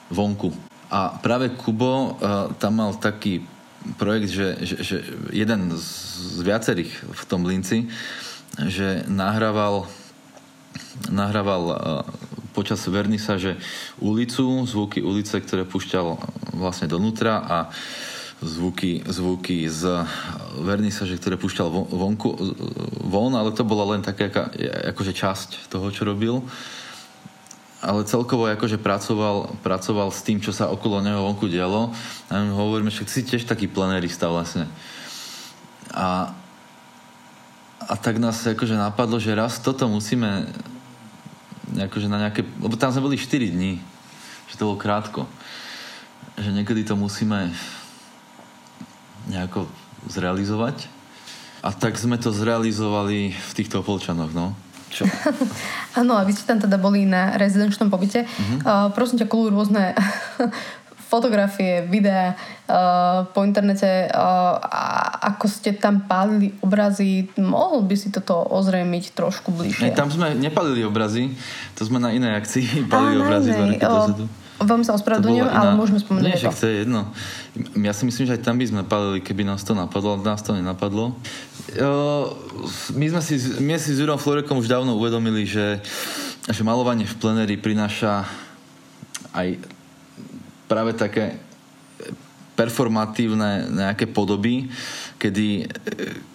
[0.09, 0.51] vonku.
[0.91, 3.45] A práve Kubo uh, tam mal taký
[3.95, 4.97] projekt, že, že, že
[5.31, 5.87] jeden z,
[6.43, 7.87] viacerých v tom Linci,
[8.59, 9.87] že nahrával
[11.07, 11.77] nahrával uh,
[12.51, 13.55] počas vernisaže
[14.03, 16.19] ulicu, zvuky ulice, ktoré pušťal
[16.55, 17.57] vlastne donútra a
[18.41, 20.03] zvuky, zvuky z
[20.65, 22.29] vernisaže, ktoré pušťal vonku,
[23.05, 24.27] von, ale to bola len taká
[24.91, 26.41] akože časť toho, čo robil.
[27.81, 31.89] Ale celkovo akože pracoval, pracoval s tým, čo sa okolo neho vonku dialo.
[32.29, 34.69] A hovoríme, že si tiež taký planerista vlastne.
[35.89, 36.29] A,
[37.81, 40.45] a tak nás akože napadlo, že raz toto musíme
[41.75, 43.79] akože na nejaké, lebo tam sme boli 4 dní,
[44.51, 45.27] že to bolo krátko,
[46.35, 47.51] že niekedy to musíme
[49.29, 49.69] nejako
[50.09, 50.89] zrealizovať.
[51.61, 54.57] A tak sme to zrealizovali v týchto Opolčanoch, no.
[54.89, 55.05] Čo?
[55.99, 58.25] Áno, a vy ste tam teda boli na rezidenčnom pobyte.
[58.25, 58.57] Uh-huh.
[58.65, 59.95] Uh, prosím ťa, kolu rôzne
[61.11, 64.55] fotografie, videá uh, po internete, uh,
[65.19, 69.91] ako ste tam pálili obrazy, mohol by si toto ozrejmiť trošku bližšie?
[69.91, 71.35] Ne, tam sme nepalili obrazy,
[71.75, 74.25] to sme na inej akcii obrazy dva roky dozadu.
[74.61, 77.09] Veľmi sa ospravedlňujem, ale môžeme spomenúť Nie, to je jedno.
[77.81, 80.53] Ja si myslím, že aj tam by sme palili, keby nás to napadlo, nás to
[80.53, 81.17] nenapadlo.
[82.93, 85.81] My sme si, my si s Jurom Florekom už dávno uvedomili, že,
[86.45, 88.29] že malovanie v plenéri prináša
[89.33, 89.80] aj
[90.71, 91.35] práve také
[92.55, 94.71] performatívne nejaké podoby,
[95.19, 95.67] kedy,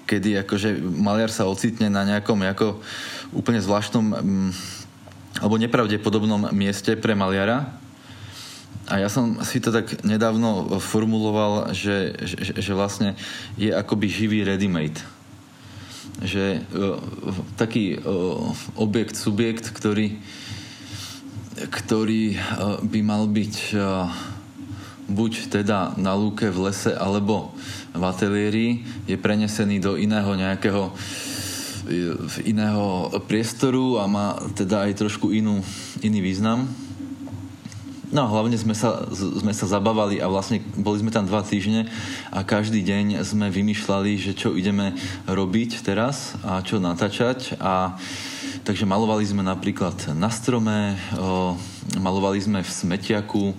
[0.04, 2.84] kedy akože maliar sa ocitne na nejakom ako
[3.32, 4.50] úplne zvláštnom mm,
[5.40, 7.72] alebo nepravdepodobnom mieste pre maliara.
[8.86, 13.18] A ja som si to tak nedávno formuloval, že, že, že vlastne
[13.58, 15.00] je akoby živý ready-made.
[16.22, 16.96] Že uh,
[17.58, 20.16] taký uh, objekt, subjekt, ktorý
[21.56, 22.40] ktorý eh,
[22.84, 23.80] by mal byť eh,
[25.06, 27.54] buď teda na lúke v lese alebo
[27.96, 28.68] v ateliéri,
[29.08, 30.92] je prenesený do iného nejakého
[31.88, 32.12] eh,
[32.44, 35.64] iného priestoru a má teda aj trošku inú,
[36.04, 36.85] iný význam.
[38.06, 41.90] No hlavne sme sa, sme sa zabávali a vlastne boli sme tam dva týždne
[42.30, 44.94] a každý deň sme vymýšľali, že čo ideme
[45.26, 47.98] robiť teraz a čo natáčať a
[48.66, 51.54] Takže malovali sme napríklad na strome, o,
[52.02, 53.54] malovali sme v smetiaku,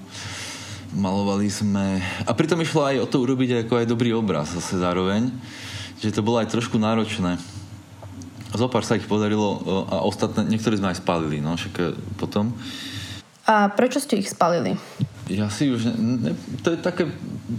[0.92, 2.04] malovali sme...
[2.28, 5.32] A pritom išlo aj o to urobiť ako aj dobrý obraz zase zároveň,
[6.04, 7.40] že to bolo aj trošku náročné.
[8.52, 12.52] Zopár sa ich podarilo a ostatné, niektorí sme aj spálili, no však e, potom.
[13.48, 14.76] A prečo ste ich spálili?
[15.32, 15.96] Ja si už...
[15.96, 16.36] Ne,
[16.68, 17.08] to je také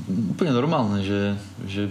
[0.09, 1.33] úplne normálne, že,
[1.65, 1.89] že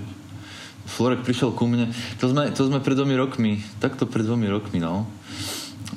[0.85, 1.89] Florek prišiel ku mne.
[2.21, 5.09] To sme, to sme pred dvomi rokmi, takto pred dvomi rokmi, no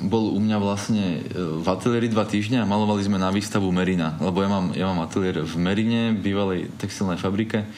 [0.01, 4.17] bol u mňa vlastne e, v ateliéri dva týždňa a malovali sme na výstavu Merina,
[4.17, 7.69] lebo ja mám, ja mám ateliér v Merine, bývalej textilnej fabrike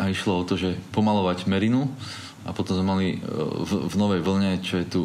[0.00, 1.92] a išlo o to, že pomalovať Merinu
[2.48, 3.18] a potom sme mali e,
[3.68, 5.00] v, v Novej Vlne, čo je tu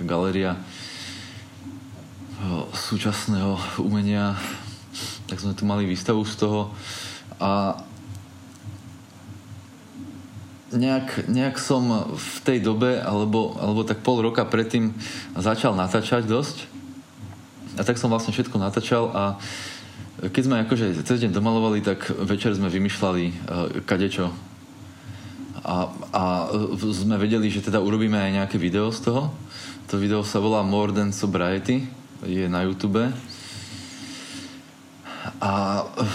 [0.00, 0.75] galéria uh,
[2.72, 4.36] súčasného umenia,
[5.26, 6.70] tak sme tu mali výstavu z toho
[7.40, 7.80] a
[10.72, 14.92] nejak, nejak som v tej dobe, alebo, alebo tak pol roka predtým
[15.36, 16.68] začal natáčať dosť.
[17.76, 19.22] A tak som vlastne všetko natáčal a
[20.16, 23.34] keď sme akože cez deň domalovali, tak večer sme vymýšľali uh,
[23.84, 24.32] kadečo.
[25.60, 26.22] A, a
[26.72, 29.28] sme vedeli, že teda urobíme aj nejaké video z toho.
[29.92, 31.84] To video sa volá More Than Sobriety,
[32.24, 33.12] je na YouTube.
[35.42, 35.50] A
[35.82, 36.06] uh,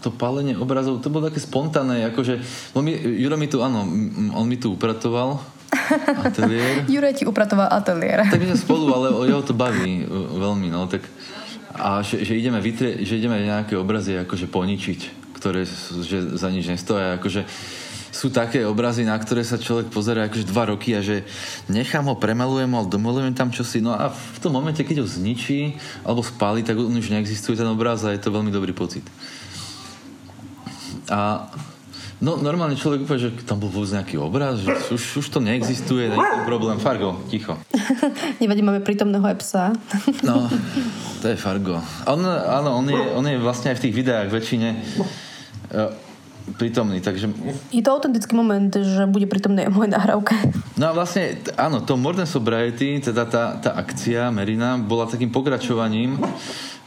[0.00, 2.40] to palenie obrazov, to bolo také spontánne, akože,
[2.76, 3.84] on mi, Juro mi tu, áno,
[4.36, 5.40] on mi tu upratoval
[6.28, 6.84] ateliér.
[6.86, 8.28] Juro ti upratoval ateliér.
[8.28, 10.04] Tak my sme spolu, ale jeho to baví
[10.36, 11.04] veľmi, no, tak
[11.80, 15.64] a že, že ideme vytrie, že ideme nejaké obrazy akože poničiť, ktoré
[16.04, 17.46] že za nič nestoja, akože
[18.10, 21.22] sú také obrazy, na ktoré sa človek pozera akože dva roky a že
[21.70, 25.78] nechám ho, premalujem ho, domalujem tam čosi, no a v tom momente, keď ho zničí
[26.02, 29.06] alebo spáli, tak on už neexistuje ten obraz a je to veľmi dobrý pocit.
[31.10, 31.50] A
[32.20, 36.12] No normálne človek povie, že tam bol vôbec nejaký obraz, že už, už to neexistuje,
[36.12, 36.76] nejaký problém.
[36.76, 37.56] Fargo, ticho.
[38.44, 39.72] Nevadí, máme prítomného aj psa.
[40.28, 40.44] no,
[41.24, 41.80] to je Fargo.
[42.04, 44.68] On, áno, on je, on je vlastne aj v tých videách väčšine
[45.72, 45.96] uh,
[46.56, 47.30] prítomný, takže...
[47.70, 50.34] Je to autentický moment, že bude prítomný aj moje nahrávke.
[50.78, 56.18] No a vlastne, áno, to Modern Sobriety, teda tá, tá akcia Merina, bola takým pokračovaním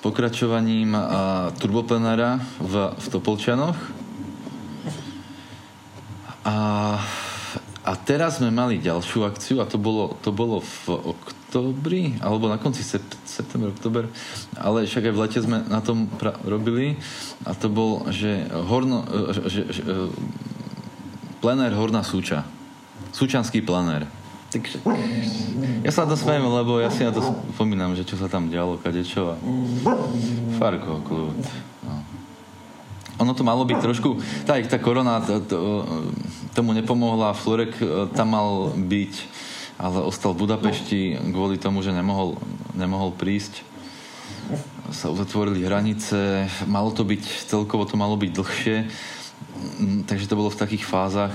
[0.04, 3.80] pokračovaním uh, turboplenára v, v Topolčanoch
[6.44, 6.56] a,
[7.88, 11.16] a teraz sme mali ďalšiu akciu a to bolo, to bolo v
[11.54, 14.10] oktobri, alebo na konci sept, september, oktober,
[14.58, 16.98] ale však aj v lete sme na tom pra- robili
[17.46, 19.06] a to bol, že, horno,
[19.46, 19.82] že, že,
[21.46, 22.42] plenér Horná Súča.
[23.14, 24.10] Súčanský plenér.
[24.50, 24.82] Takže,
[25.86, 27.22] ja sa na to smejem, lebo ja si na to
[27.54, 29.36] spomínam, že čo sa tam dialo, kadečo a
[30.58, 31.38] Farko, kľud.
[31.86, 31.94] No
[33.22, 35.58] ono to malo byť trošku, tá, tá korona to, to,
[36.58, 39.14] tomu nepomohla, Florek e, tam mal byť,
[39.78, 42.38] ale ostal v Budapešti kvôli tomu, že nemohol,
[42.78, 43.66] nemohol prísť.
[44.94, 48.78] Sa uzatvorili hranice, malo to byť, celkovo to malo byť dlhšie.
[49.80, 51.34] Mm, takže to bolo v takých fázach.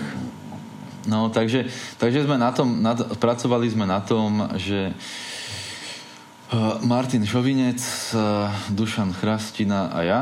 [1.09, 1.67] No, takže,
[1.97, 7.81] takže sme na tom, na, pracovali sme na tom, že uh, Martin Šovinec,
[8.13, 10.21] uh, Dušan Chrastina a ja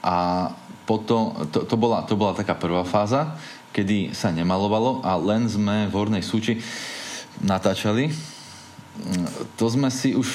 [0.00, 0.16] a
[0.88, 3.36] potom, to, to, bola, to bola taká prvá fáza,
[3.72, 6.60] kedy sa nemalovalo a len sme v Hornej Súči
[7.42, 8.14] natáčali.
[9.58, 10.28] To sme si už,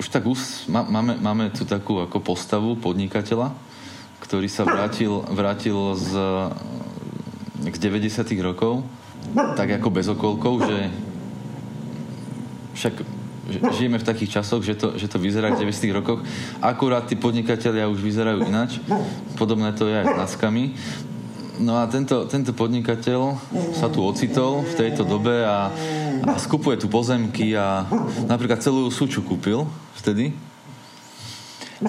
[0.00, 3.52] už tak us, máme, máme tu takú ako postavu podnikateľa,
[4.24, 6.10] ktorý sa vrátil, vrátil z,
[7.68, 8.80] z 90 rokov,
[9.56, 10.78] tak ako bez okolkov, že
[12.72, 12.94] však
[13.76, 16.24] žijeme v takých časoch, že to, že to vyzerá v 90 rokoch.
[16.62, 18.80] Akurát tí podnikatelia už vyzerajú inač.
[19.36, 20.64] Podobné to je aj s náckami.
[21.60, 23.36] No a tento, tento podnikateľ
[23.76, 25.68] sa tu ocitol v tejto dobe a,
[26.24, 27.84] a skupuje tu pozemky a
[28.24, 29.68] napríklad celú súču kúpil
[30.00, 30.32] vtedy.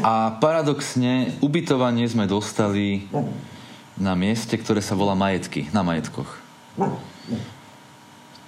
[0.03, 3.07] A paradoxne ubytovanie sme dostali
[3.95, 6.43] na mieste, ktoré sa volá Majetky, na Majetkoch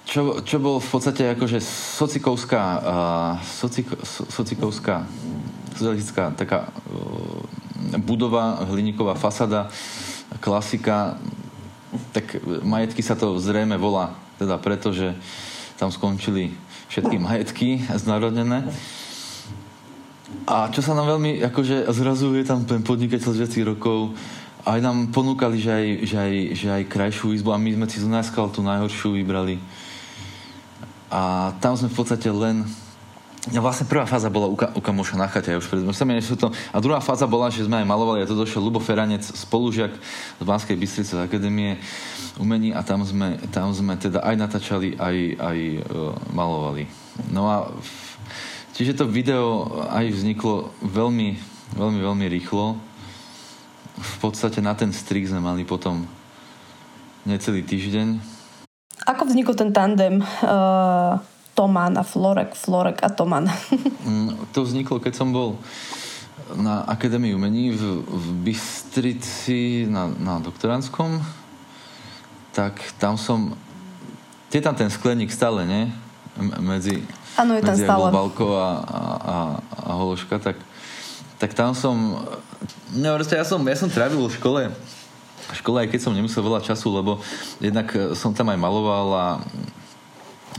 [0.06, 1.58] čo, čo bol v podstate akože
[1.98, 5.04] socikovská, uh, socik, so, socikovská
[6.38, 7.42] taká uh,
[8.00, 9.68] budova, hliníková fasada,
[10.40, 11.16] klasika,
[12.12, 15.16] tak majetky sa to zrejme volá, teda preto, že
[15.76, 16.52] tam skončili
[16.88, 17.68] všetky majetky
[18.02, 18.64] znárodnené.
[20.46, 24.14] A čo sa nám veľmi, akože zrazu je tam ten podnikateľ z 20 rokov,
[24.66, 28.02] aj nám ponúkali, že aj, že aj, že aj krajšiu izbu a my sme si
[28.02, 28.10] z
[28.50, 29.62] tú najhoršiu vybrali
[31.10, 32.66] a tam sme v podstate len
[33.46, 35.86] No vlastne prvá fáza bola u, ka- u kamoša na chate, ja už pred...
[36.18, 36.50] sú to...
[36.74, 39.94] A druhá fáza bola, že sme aj malovali, a to došiel Lubo Feranec, spolužiak
[40.38, 41.78] z Banskej Bystrice z Akadémie
[42.42, 46.90] umení a tam sme, tam sme teda aj natáčali, aj, aj uh, malovali.
[47.30, 47.70] No a
[48.74, 51.38] čiže to video aj vzniklo veľmi,
[51.78, 52.74] veľmi, veľmi rýchlo.
[53.96, 56.02] V podstate na ten strik sme mali potom
[57.22, 58.36] necelý týždeň,
[59.06, 61.22] ako vznikol ten tandem uh,
[61.56, 63.48] Toman a Florek, Florek a Toman?
[64.06, 65.58] Mm, to vzniklo, keď som bol
[66.54, 71.18] na Akadémii umení v, v Bystrici na, na doktoránskom,
[72.54, 73.58] tak tam som...
[74.54, 75.90] Je tam ten skleník stále, nie?
[76.38, 77.02] Medzi,
[77.34, 78.14] ano, je medzi stále.
[78.14, 80.54] Balko a, a, a, a Hološka, tak,
[81.42, 82.22] tak tam som...
[82.94, 84.62] No, ja som, ja som trávil v škole
[85.54, 87.22] škole, aj keď som nemusel veľa času, lebo
[87.62, 89.26] jednak e, som tam aj maloval a,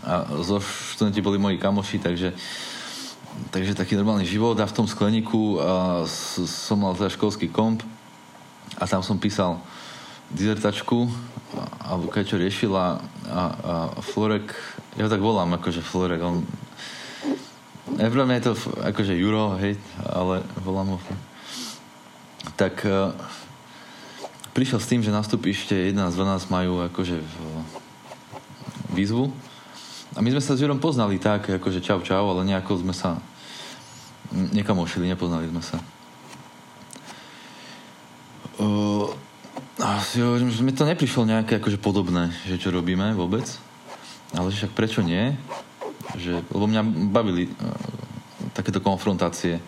[0.08, 2.32] a zo študenti boli moji kamoši, takže
[3.52, 6.08] takže taký normálny život a v tom skleníku a,
[6.48, 7.86] som mal teda školský komp
[8.80, 9.62] a tam som písal
[10.34, 11.06] dizertačku
[11.86, 12.98] alebo keď čo riešil a,
[13.30, 13.44] a,
[13.94, 14.56] a Florek,
[14.98, 16.48] ja ho tak volám akože Florek, on
[17.88, 18.54] Neviem, je to
[18.84, 21.00] akože Juro, hej, ale volám ho
[22.58, 23.14] tak e,
[24.58, 27.36] prišiel s tým, že na stupište 11 12 majú akože v,
[28.98, 29.30] výzvu.
[30.18, 33.22] A my sme sa s Jurom poznali tak, akože čau čau, ale nejako sme sa
[34.34, 35.78] nekamošili, nepoznali sme sa.
[38.58, 39.14] Uh,
[39.78, 43.46] a si hovorím, že mi to neprišlo nejaké akože podobné, že čo robíme vôbec.
[44.34, 45.38] Ale však prečo nie?
[46.18, 46.82] Že, lebo mňa
[47.14, 47.54] bavili uh,
[48.58, 49.62] takéto konfrontácie.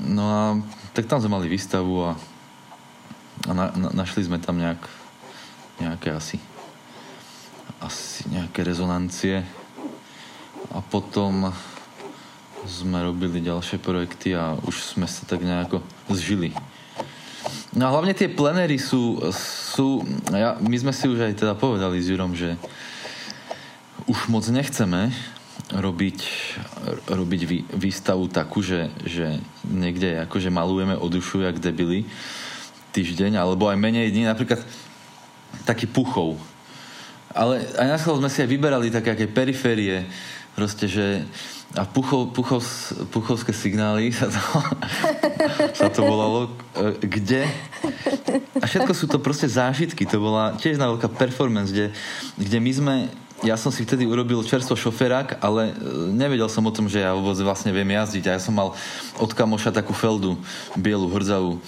[0.00, 0.42] No a
[0.96, 2.16] tak tam sme mali výstavu a
[3.46, 4.80] a na, na, našli sme tam nejak,
[5.78, 6.40] nejaké asi,
[7.80, 9.44] asi nejaké rezonancie
[10.72, 11.52] a potom
[12.66, 16.50] sme robili ďalšie projekty a už sme sa tak nejako zžili.
[17.76, 20.02] No a hlavne tie plenery sú, sú
[20.32, 22.58] ja, my sme si už aj teda povedali s Jurom, že
[24.08, 25.14] už moc nechceme
[25.70, 26.18] robiť,
[27.10, 32.06] robiť vý, výstavu takú, že, že niekde akože malujeme o dušu jak debili,
[32.94, 34.62] týždeň, alebo aj menej dní, napríklad
[35.68, 36.38] taký puchov.
[37.36, 40.08] Ale aj na sme si aj vyberali také aké periférie,
[40.56, 41.28] proste, že
[41.76, 42.64] a puchov, puchov,
[43.12, 44.40] puchovské signály sa to,
[45.76, 47.44] sa to volalo, e, kde?
[48.56, 51.92] A všetko sú to proste zážitky, to bola tiež na veľká performance, kde,
[52.40, 52.94] kde my sme
[53.44, 55.72] ja som si vtedy urobil čerstvo šoferák, ale e,
[56.08, 58.24] nevedel som o tom, že ja vôbec vlastne viem jazdiť.
[58.32, 58.72] A ja som mal
[59.20, 60.40] od kamoša takú feldu,
[60.72, 61.60] bielu, hrdzavú.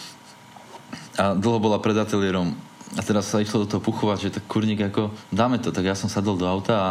[1.21, 2.57] A dlho bola pred ateliérom
[2.97, 5.93] a teraz sa išlo do toho Puchova, že tak kurník ako, dáme to, tak ja
[5.93, 6.91] som sadol do auta a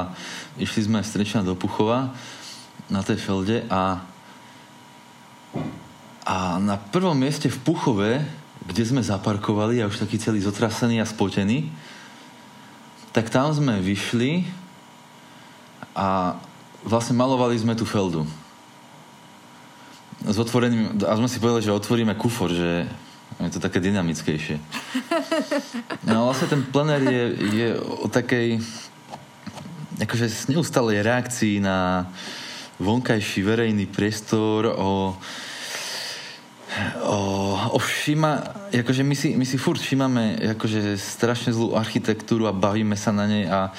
[0.61, 2.13] išli sme strečne do Puchova
[2.91, 4.03] na tej felde a
[6.27, 8.19] a na prvom mieste v Puchove,
[8.67, 11.71] kde sme zaparkovali a už taký celý zotrasený a spotený,
[13.15, 14.43] tak tam sme vyšli
[15.95, 16.35] a
[16.83, 18.27] vlastne malovali sme tú feldu.
[20.27, 22.91] S otvoreným, a sme si povedali, že otvoríme kufor, že
[23.37, 24.57] Je to také dynamickejšie.
[26.09, 27.23] No vlastne ten plenér je,
[27.53, 28.57] je o takej
[30.01, 32.09] akože neustalej reakcii na
[32.77, 35.17] vonkajší verejný priestor, o,
[37.01, 37.19] o,
[37.73, 42.93] o všima, akože my si, my si furt všímame akože strašne zlú architektúru a bavíme
[42.93, 43.73] sa na nej a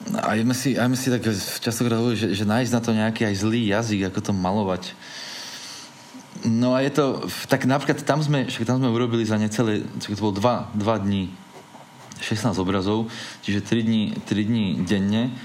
[0.00, 1.28] a sme si, aj si tak
[1.60, 4.96] častokrát hovorili, že, že nájsť na to nejaký aj zlý jazyk, ako to malovať.
[6.44, 7.04] No a je to,
[7.52, 11.28] tak napríklad tam sme, však tam sme urobili za necelé, to bolo dva, dva dní,
[12.20, 13.12] 16 obrazov,
[13.44, 15.36] čiže 3 dní, 3 dní denne.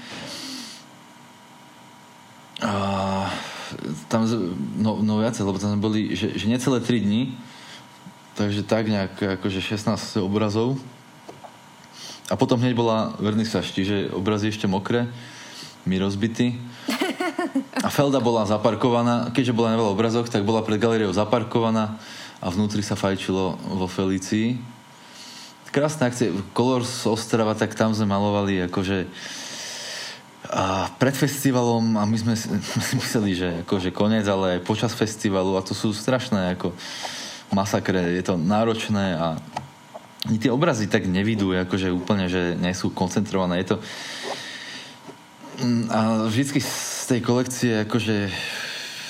[2.64, 2.72] A
[4.08, 4.24] tam,
[4.80, 7.36] no, no viacej, lebo tam boli, že, že necelé 3 dní,
[8.36, 10.80] takže tak nejak akože 16 obrazov.
[12.32, 15.08] A potom hneď bola vernisáž, čiže obrazy ešte mokré,
[15.84, 16.58] my rozbitý.
[17.82, 21.96] A Felda bola zaparkovaná, keďže bola na veľa obrazoch, tak bola pred galériou zaparkovaná
[22.40, 24.58] a vnútri sa fajčilo vo Felicii.
[25.72, 26.32] Krásne akcie.
[26.56, 29.08] Colors Ostrava, tak tam sme malovali akože
[30.46, 32.34] a pred festivalom a my sme
[33.02, 36.70] mysleli, že akože koniec, ale aj počas festivalu a to sú strašné ako
[37.50, 39.26] masakre, je to náročné a
[40.26, 43.62] tie obrazy tak nevidú, akože úplne, že nie sú koncentrované.
[43.62, 43.76] Je to...
[45.56, 48.28] Mm, a vždycky z tej kolekcie akože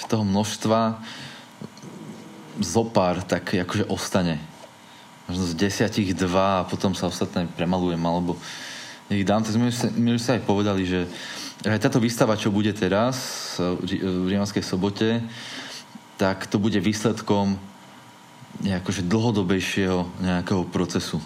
[0.06, 1.02] toho množstva
[2.62, 4.38] zopár tak akože ostane.
[5.26, 8.38] Možno z desiatich dva a potom sa ostatné premalujem, alebo
[9.10, 9.42] ich dám.
[9.42, 9.74] Tak sme,
[10.14, 11.10] už sa aj povedali, že
[11.66, 15.26] aj táto výstava, čo bude teraz v Rímanskej sobote,
[16.14, 17.58] tak to bude výsledkom
[18.62, 21.18] akože dlhodobejšieho nejakého procesu.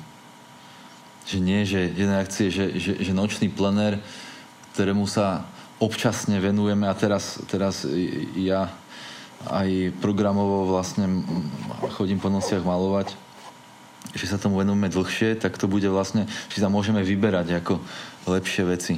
[1.28, 4.00] Že nie, že jedna akcie, že, že, že nočný plenér,
[4.74, 5.46] ktorému sa
[5.80, 7.88] občasne venujeme a teraz, teraz
[8.36, 8.68] ja
[9.48, 11.24] aj programovo vlastne
[11.96, 13.16] chodím po nociach malovať,
[14.12, 17.80] že sa tomu venujeme dlhšie, tak to bude vlastne, že tam môžeme vyberať ako
[18.28, 18.94] lepšie veci.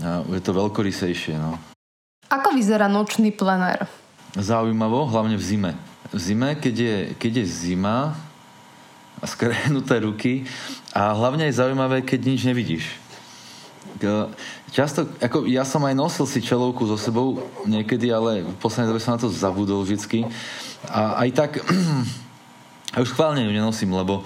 [0.00, 1.60] A je to veľkorysejšie, no.
[2.32, 3.84] Ako vyzerá nočný plenér?
[4.32, 5.72] Zaujímavo, hlavne v zime
[6.12, 8.12] v zime, keď je, keď je zima
[9.16, 10.44] a skrehnuté ruky
[10.92, 12.84] a hlavne je zaujímavé, keď nič nevidíš.
[14.72, 19.04] Často, ako ja som aj nosil si čelovku so sebou niekedy, ale v poslednej dobe
[19.04, 20.24] som na to zabudol vždycky.
[20.88, 21.50] A aj tak,
[22.94, 24.24] a už chválne ju nenosím, lebo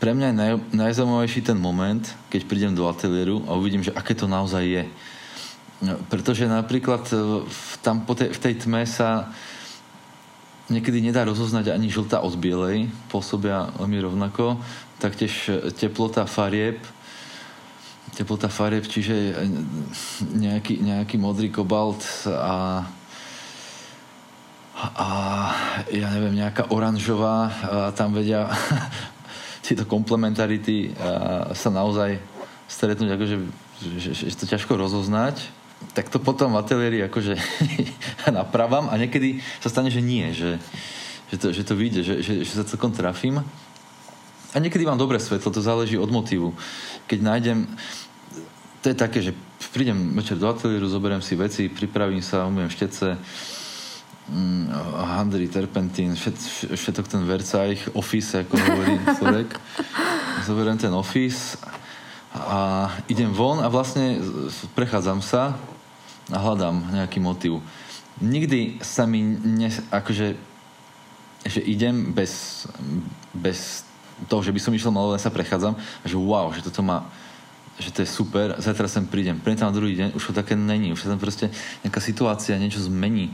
[0.00, 2.02] pre mňa je naj, najzaujímavejší ten moment,
[2.32, 4.84] keď prídem do ateliéru a uvidím, že aké to naozaj je.
[5.80, 7.44] No, pretože napríklad e,
[7.80, 9.32] tam po tej, v tej tme sa
[10.68, 14.60] niekedy nedá rozoznať ani žltá od bielej, pôsobia veľmi rovnako.
[15.00, 15.48] Taktiež
[15.80, 16.80] teplota farieb,
[18.20, 19.32] teplota farieb, čiže
[20.36, 22.84] nejaký, nejaký modrý kobalt a
[24.80, 25.08] a
[25.92, 27.52] ja neviem, nejaká oranžová,
[27.92, 28.48] tam vedia
[29.66, 30.96] tieto komplementarity
[31.52, 32.16] sa naozaj
[32.64, 33.36] stretnúť, akože,
[33.76, 35.60] že, že, že to ťažko rozoznať
[35.96, 37.34] tak to potom v ateliéri akože
[38.38, 40.60] napravám a niekedy sa stane, že nie, že,
[41.32, 43.40] že, to, že to vyjde, že, že, že sa celkom trafím.
[44.50, 46.52] A niekedy mám dobré svetlo, to záleží od motívu.
[47.06, 47.58] Keď nájdem,
[48.80, 49.36] to je také, že
[49.72, 53.18] prídem večer do ateliéru, zoberiem si veci, pripravím sa, umiem štece,
[54.32, 54.64] mm,
[54.96, 56.36] handry, terpentín, všet,
[56.74, 59.50] všetok ten Versailles, office, ako hovorí Slurek.
[60.48, 61.60] Zoberiem ten office
[62.32, 64.22] a idem von a vlastne
[64.72, 65.60] prechádzam sa
[66.32, 67.60] a hľadám nejaký motiv.
[68.22, 70.50] Nikdy sa mi ne, akože
[71.40, 72.64] že idem bez,
[73.32, 73.84] bez
[74.28, 77.08] toho, že by som išiel malovať, sa prechádzam a že wow, že toto má
[77.80, 79.40] že to je super, zajtra sem prídem.
[79.40, 81.48] Prídem tam na druhý deň, už to také není, už sa tam proste
[81.82, 83.32] nejaká situácia, niečo zmení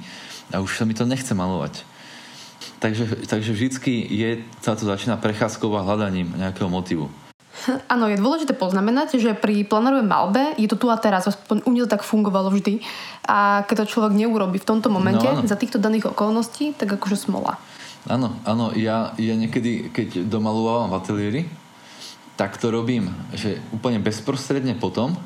[0.54, 1.82] a už sa mi to nechce malovať.
[2.78, 7.10] Takže, takže vždycky je, sa to začína prechádzkou a hľadaním nejakého motivu.
[7.92, 11.70] Áno, je dôležité poznamenať, že pri planerovej malbe je to tu a teraz, aspoň u
[11.72, 12.84] mňa to tak fungovalo vždy.
[13.26, 17.16] A keď to človek neurobi v tomto momente, no, za týchto daných okolností, tak akože
[17.16, 17.58] smola.
[18.06, 21.42] Áno, áno, ja, ja niekedy, keď domalujem v ateliéri,
[22.36, 25.16] tak to robím, že úplne bezprostredne potom,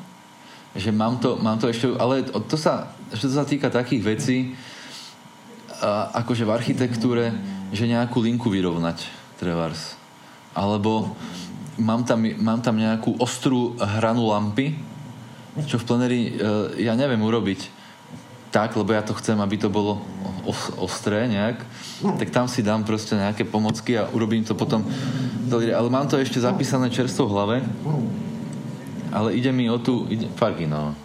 [0.71, 4.37] že mám to, mám to ešte, ale to sa, že to sa týka takých vecí,
[6.15, 7.35] akože v architektúre,
[7.75, 9.99] že nejakú linku vyrovnať, trebárs.
[10.55, 11.11] Alebo
[11.75, 14.77] mám tam, mám tam nejakú ostrú hranu lampy,
[15.67, 16.31] čo v pleneri e,
[16.87, 17.80] ja neviem urobiť
[18.51, 20.03] tak, lebo ja to chcem, aby to bolo
[20.43, 21.63] os- ostré nejak,
[22.19, 24.83] tak tam si dám proste nejaké pomocky a urobím to potom.
[25.51, 27.57] Ale mám to ešte zapísané čerstvo v hlave,
[29.11, 30.07] ale ide mi o tú...
[30.11, 30.95] Ide, fargy, no.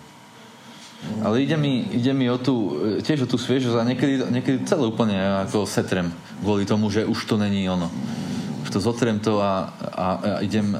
[1.23, 4.87] Ale ide mi, ide mi o tú, tiež o tú sviežosť a niekedy, niekedy celé
[4.87, 5.15] úplne
[5.47, 6.11] ako setrem
[6.43, 7.91] kvôli tomu, že už to není ono.
[8.67, 10.75] Už to zotrem to a, a, a idem,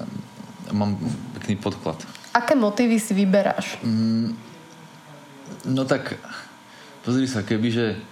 [0.73, 0.99] mám
[1.39, 2.01] pekný podklad.
[2.35, 3.79] Aké motívy si vyberáš?
[3.87, 4.35] Mm,
[5.71, 6.19] no tak,
[7.07, 8.03] pozri sa, kebyže,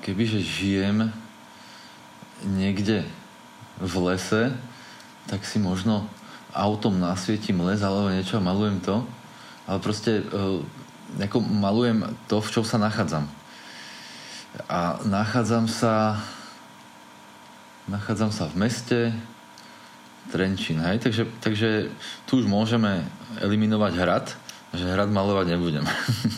[0.00, 1.12] kebyže žijem
[2.40, 3.04] niekde
[3.76, 4.56] v lese,
[5.28, 6.08] tak si možno
[6.56, 9.04] autom nasvietím les alebo niečo a malujem to.
[9.68, 10.56] Ale proste e,
[11.20, 13.28] ako malujem to, v čom sa nachádzam.
[14.72, 16.16] A nachádzam sa
[17.90, 18.98] nachádzam sa v meste
[20.30, 21.02] Trenčín, hej?
[21.02, 21.68] Takže, takže
[22.22, 23.02] tu už môžeme
[23.42, 24.26] eliminovať hrad,
[24.70, 25.82] že hrad malovať nebudem.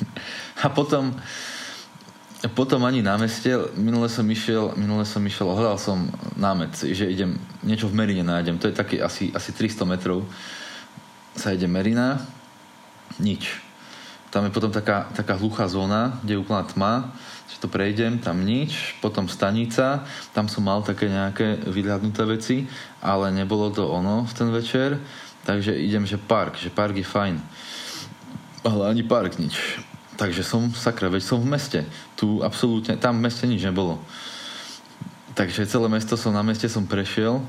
[0.65, 1.13] a potom
[2.51, 7.39] potom ani na meste, minule som išiel, minule som išiel, hľadal som námet, že idem,
[7.63, 10.27] niečo v Merine nájdem, to je taký asi, asi 300 metrov,
[11.39, 12.19] sa ide Merina,
[13.23, 13.63] nič.
[14.35, 17.15] Tam je potom taká, taká hluchá zóna, kde je úplná tma,
[17.47, 20.03] že to prejdem, tam nič, potom stanica,
[20.35, 22.67] tam som mal také nejaké vyhľadnuté veci,
[22.99, 24.99] ale nebolo to ono v ten večer,
[25.47, 27.39] takže idem, že park, že park je fajn.
[28.67, 31.81] Ale ani park nič Takže som, sakra, veď som v meste.
[32.21, 33.97] Tu absolútne, tam v meste nič nebolo.
[35.33, 37.41] Takže celé mesto som, na meste som prešiel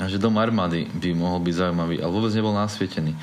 [0.00, 3.14] a že dom armády by mohol byť zaujímavý, ale vôbec nebol nasvietený.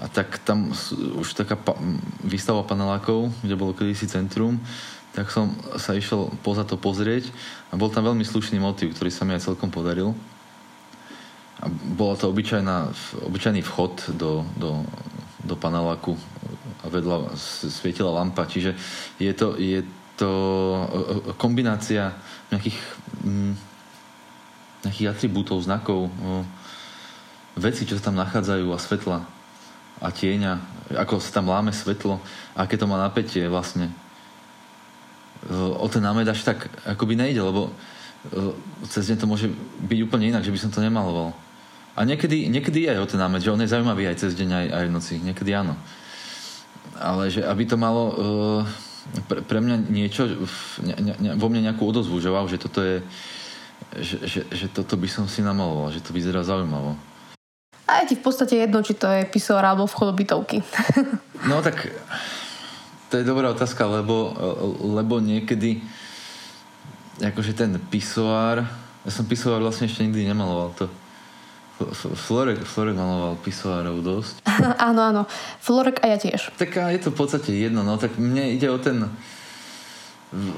[0.00, 0.72] A tak tam
[1.20, 1.78] už taká pa-
[2.24, 4.58] výstava panelákov, kde bolo kedysi centrum,
[5.14, 7.30] tak som sa išiel poza to pozrieť
[7.70, 10.16] a bol tam veľmi slušný motív, ktorý sa mi aj celkom podaril.
[11.62, 12.90] A bola to obyčajná,
[13.22, 14.82] obyčajný vchod do, do,
[15.46, 16.18] do paneláku
[16.84, 17.32] a vedľa
[17.72, 18.44] svietila lampa.
[18.44, 18.76] Čiže
[19.16, 19.80] je to, je
[20.20, 20.30] to
[21.40, 22.12] kombinácia
[22.52, 22.78] nejakých,
[23.24, 23.52] mm,
[24.84, 26.12] nejakých atribútov, znakov,
[27.56, 29.18] veci, čo sa tam nachádzajú a svetla
[30.02, 30.52] a tieňa,
[31.00, 32.18] ako sa tam láme svetlo,
[32.58, 33.88] aké to má napätie vlastne.
[35.54, 37.70] O ten námed až tak akoby nejde, lebo
[38.88, 39.46] cez deň to môže
[39.86, 41.36] byť úplne inak, že by som to nemaloval.
[41.94, 44.50] A niekedy, niekedy je aj o ten námed, že on je zaujímavý aj cez deň,
[44.50, 45.14] aj, aj v noci.
[45.22, 45.78] Niekedy áno
[46.98, 48.14] ale že aby to malo uh,
[49.28, 50.26] pre, pre mňa niečo,
[50.82, 53.02] ne, ne, vo mne nejakú odozvu, že wow, že toto je
[53.94, 56.98] že, že, že toto by som si namaloval, že to vyzerá zaujímavo.
[57.84, 60.64] A je ti v podstate jedno, či to je pisor alebo vchod bytovky.
[61.50, 61.92] no tak
[63.12, 64.34] to je dobrá otázka, lebo,
[64.82, 65.84] lebo niekedy
[67.22, 68.66] akože ten pisoár
[69.04, 70.88] ja som pisoár vlastne ešte nikdy nemaloval to
[72.14, 74.46] Florek, Florek maloval pisoárov dosť.
[74.88, 75.22] áno, áno.
[75.58, 76.54] Florek a ja tiež.
[76.54, 79.10] Tak je to v podstate jedno, no tak mne ide o ten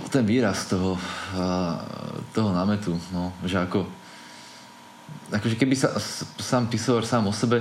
[0.09, 0.97] ten výraz toho,
[2.33, 3.85] toho námetu, no, že ako
[5.29, 5.93] akože keby sa
[6.41, 7.61] sám pisovar sám o sebe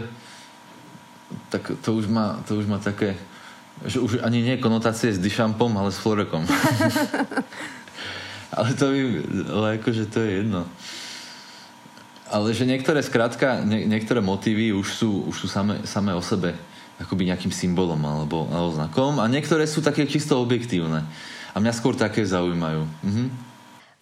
[1.49, 3.17] tak to už má, to už má také
[3.83, 6.47] že už ani nie konotácie s Dyšampom, ale s Florekom.
[8.55, 9.01] ale to by,
[9.51, 10.63] ale akože to je jedno.
[12.25, 16.57] Ale že niektoré skrátka, nie, niektoré motívy už sú, už sú same, same o sebe
[16.95, 21.03] akoby nejakým symbolom alebo, alebo znakom a niektoré sú také čisto objektívne.
[21.51, 22.87] A mňa skôr také zaujímajú.
[23.03, 23.25] Mhm.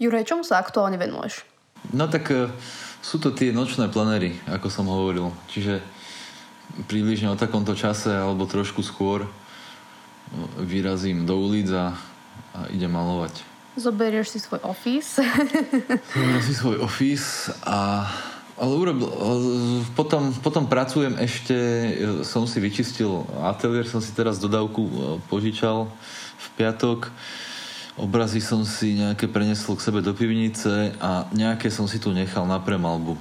[0.02, 1.46] Juraj, čomu sa aktuálne venuješ?
[1.94, 2.50] No tak uh,
[3.04, 5.30] sú to tie nočné planery, ako som hovoril.
[5.52, 5.84] Čiže
[6.90, 9.28] približne o takomto čase alebo trošku skôr
[10.58, 11.94] vyrazím do ulic a,
[12.58, 13.53] a idem malovať.
[13.74, 15.18] Zoberieš si svoj office.
[16.14, 18.06] Zoberiem si svoj office a
[18.54, 19.10] ale urobil,
[19.98, 21.58] potom, potom pracujem ešte,
[22.22, 24.94] som si vyčistil ateliér, som si teraz dodávku e,
[25.26, 25.90] požičal
[26.38, 27.10] v piatok.
[27.98, 32.46] Obrazy som si nejaké prenesol k sebe do pivnice a nejaké som si tu nechal
[32.46, 33.18] na premalbu.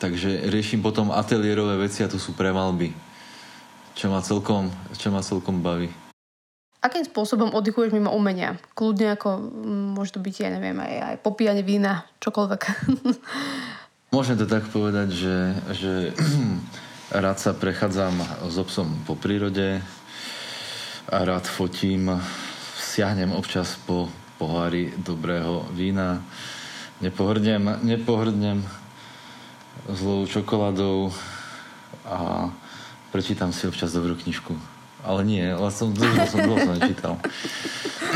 [0.00, 2.96] Takže riešim potom ateliérové veci a to sú premalby.
[3.92, 5.92] Čo ma celkom, čo ma celkom baví.
[6.84, 8.60] Akým spôsobom oddychuješ mimo umenia?
[8.76, 9.40] Kľudne ako,
[9.96, 12.62] môže to byť, ja neviem, aj, aj popíjanie vína, čokoľvek.
[14.14, 15.36] Môžem to tak povedať, že,
[15.72, 15.92] že
[17.24, 18.12] rád sa prechádzam
[18.52, 19.80] s obsom po prírode
[21.08, 22.20] a rád fotím,
[22.76, 26.20] siahnem občas po pohári dobrého vína,
[27.00, 28.60] nepohrdnem, nepohrdnem
[29.88, 31.16] zlou čokoládou
[32.04, 32.52] a
[33.08, 34.73] prečítam si občas dobrú knižku.
[35.04, 37.14] Ale nie, ale som dlho som, dlho som nečítal.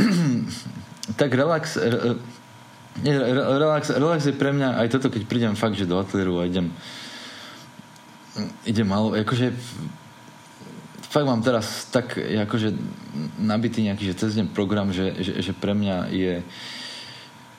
[1.21, 2.17] tak relax, re,
[3.61, 6.73] relax, relax je pre mňa aj toto, keď prídem fakt, že do ateliéru a idem
[8.65, 9.51] idem malo, akože
[11.09, 12.77] fakt mám teraz tak akože
[13.41, 16.35] nabitý nejaký, že cez deň program, že, že, že pre mňa je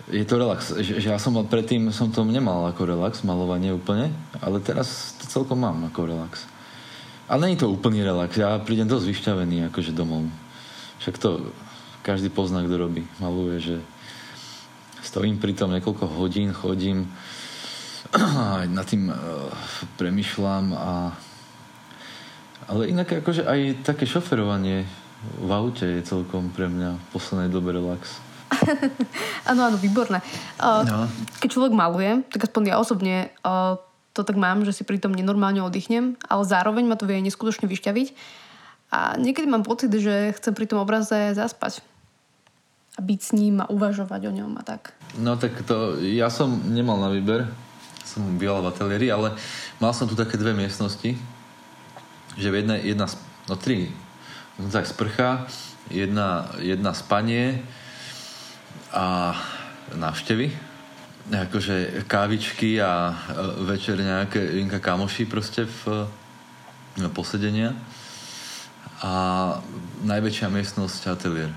[0.09, 0.73] je to relax.
[0.73, 4.09] Že, že ja som predtým som to nemal ako relax, malovanie úplne,
[4.41, 6.49] ale teraz to celkom mám ako relax.
[7.29, 8.33] Ale není to úplný relax.
[8.41, 10.25] Ja prídem dosť vyšťavený akože domov.
[10.97, 11.53] však to
[12.01, 13.75] každý pozná, kto robí, maluje, že
[15.05, 17.05] stojím pri tom niekoľko hodín, chodím,
[18.17, 19.15] aj nad tým uh,
[20.01, 21.13] premyšľam a
[22.69, 24.85] ale inak akože aj také šoferovanie
[25.41, 28.21] v aute je celkom pre mňa v poslednej dobe relax.
[29.49, 30.21] áno, áno, výborné.
[30.61, 31.05] Uh, no.
[31.41, 33.77] Keď človek maluje, tak aspoň ja osobne uh,
[34.19, 38.07] to tak mám, že si pritom nenormálne oddychnem, ale zároveň ma to vie neskutočne vyšťaviť.
[38.91, 41.79] A niekedy mám pocit, že chcem pri tom obraze zaspať.
[42.97, 44.91] A byť s ním a uvažovať o ňom a tak.
[45.15, 47.47] No tak to, ja som nemal na výber,
[48.03, 49.39] som býval v ateliéri, ale
[49.79, 51.15] mal som tu také dve miestnosti,
[52.35, 53.07] že v jednej, jedna,
[53.47, 53.87] no tri,
[54.67, 55.47] tak sprcha,
[55.87, 57.63] jedna, jedna spanie
[58.91, 59.37] a
[59.95, 60.51] návštevy,
[61.29, 63.13] akože kávičky a
[63.61, 66.09] večer nejaké inka kamoši proste v
[66.97, 67.77] no, posedenia
[68.99, 69.13] a
[70.03, 71.51] najväčšia miestnosť ateliér.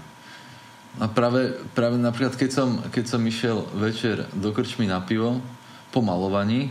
[1.00, 5.40] A práve, práve napríklad, keď som, keď som išiel večer do krčmy na pivo
[5.88, 6.68] po malovaní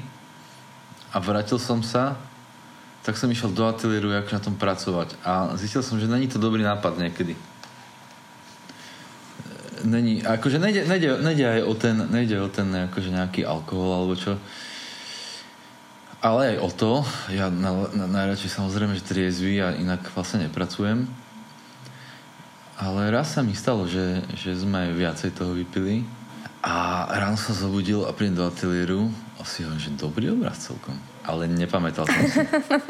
[1.09, 2.15] a vrátil som sa,
[3.01, 5.17] tak som išiel do ateliéru, jak na tom pracovať.
[5.25, 7.33] A zistil som, že není to dobrý nápad niekedy.
[9.83, 14.13] Není, akože nejde, nejde, nejde aj o ten, nejde o ten akože nejaký alkohol alebo
[14.17, 14.37] čo.
[16.21, 16.91] Ale aj o to,
[17.33, 21.09] ja na, na, najradšej samozrejme, že triezvy a inak vlastne nepracujem.
[22.77, 26.05] Ale raz sa mi stalo, že, že sme viacej toho vypili
[26.61, 30.93] a ráno sa zobudil a prídem do ateliéru a si hovorím, že dobrý obraz celkom
[31.25, 32.39] ale nepamätal som si.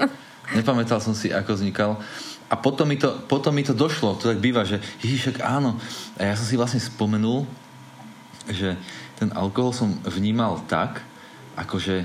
[0.60, 2.00] nepamätal som si, ako vznikal.
[2.52, 5.80] A potom mi to, potom mi to došlo, to tak býva, že Ježišek, áno.
[6.20, 7.48] A ja som si vlastne spomenul,
[8.52, 8.76] že
[9.16, 11.00] ten alkohol som vnímal tak,
[11.56, 12.04] akože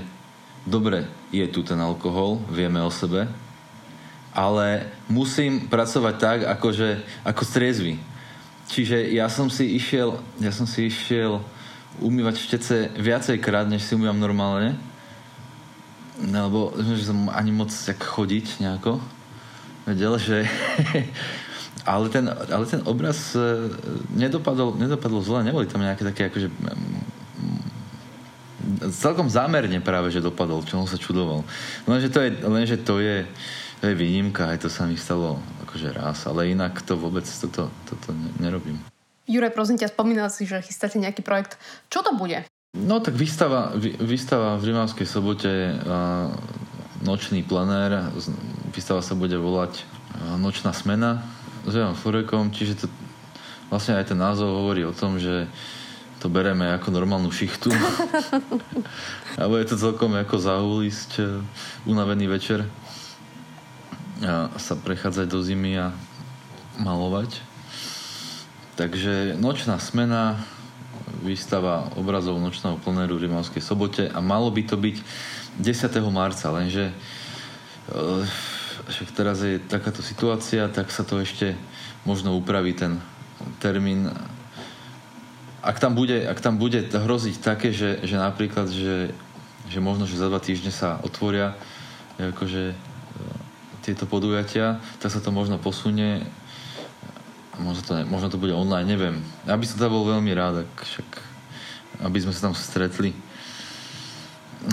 [0.63, 1.03] dobre,
[1.35, 3.27] je tu ten alkohol, vieme o sebe,
[4.31, 6.89] ale musím pracovať tak, akože,
[7.27, 7.99] ako striezvy.
[8.71, 11.43] Čiže ja som si išiel, ja som si išiel
[11.99, 14.79] umývať štece viacej krát, než si umývam normálne
[16.17, 18.97] No, lebo že som ani moc tak chodiť nejako
[19.87, 20.43] vedel, že
[21.87, 23.71] ale ten, ale ten obraz e,
[24.11, 26.51] nedopadol, nedopadol zle, neboli tam nejaké také akože
[28.91, 31.47] celkom zámerne práve, že dopadol, čo on sa čudoval.
[31.87, 33.23] Lenže to je, lenže to je,
[33.79, 37.71] to je výnimka, aj to sa mi stalo akože raz, ale inak to vôbec toto,
[37.87, 38.07] toto
[38.43, 38.77] nerobím.
[39.27, 41.59] Juraj, prosím ťa, spomínal si, že chystáte nejaký projekt.
[41.91, 42.47] Čo to bude?
[42.75, 45.51] No tak výstava, výstava v Rimavskej sobote
[47.03, 48.11] nočný plenér,
[48.77, 49.81] výstava sa bude volať
[50.37, 51.25] Nočná smena
[51.65, 52.87] s Janom Furekom, čiže to
[53.73, 55.49] vlastne aj ten názov hovorí o tom, že
[56.21, 57.73] to bereme ako normálnu šichtu.
[59.41, 61.41] Alebo je to celkom ako zahúlisť e,
[61.85, 62.65] unavený večer
[64.25, 65.93] a sa prechádzať do zimy a
[66.81, 67.37] malovať.
[68.77, 70.41] Takže nočná smena
[71.21, 74.97] výstava obrazov nočného plnéru v Rimavskej sobote a malo by to byť
[75.61, 76.13] 10.
[76.13, 78.21] marca, lenže eh,
[78.89, 81.55] však teraz je takáto situácia, tak sa to ešte
[82.07, 83.03] možno upraví ten
[83.59, 84.07] termín.
[85.59, 89.11] Ak tam bude, ak tam bude hroziť také, že, že napríklad, že,
[89.67, 91.53] že možno, že za dva týždne sa otvoria
[92.17, 92.77] akože eh,
[93.83, 96.25] tieto podujatia, tak sa to možno posunie
[97.57, 99.17] Možno to, ne, možno to bude online, neviem.
[99.49, 101.09] Ja by som to bol veľmi rád, ak však,
[102.05, 103.17] aby sme sa tam stretli.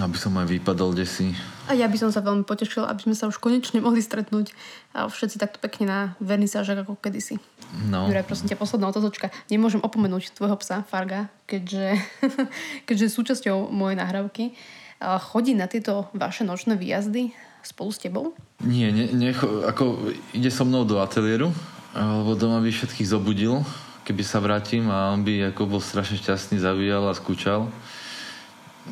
[0.00, 1.36] Aby som aj vypadol desi.
[1.68, 4.52] A ja by som sa veľmi potešila, aby sme sa už konečne mohli stretnúť
[4.96, 7.40] a všetci takto pekne na vernisážach ako kedysi.
[7.88, 8.08] No.
[8.08, 9.32] Juraj, prosím ťa, posledná otázočka.
[9.48, 12.00] Nemôžem opomenúť tvojho psa Farga, keďže,
[12.88, 14.56] keďže súčasťou mojej nahrávky.
[15.00, 17.32] Chodí na tieto vaše nočné výjazdy
[17.64, 18.24] spolu s tebou?
[18.64, 19.32] Nie, ne, ne,
[19.68, 21.52] ako ide so mnou do ateliéru
[21.94, 23.62] lebo doma by všetkých zobudil,
[24.02, 27.70] keby sa vrátim a on by ako bol strašne šťastný, zavíjal a skúčal.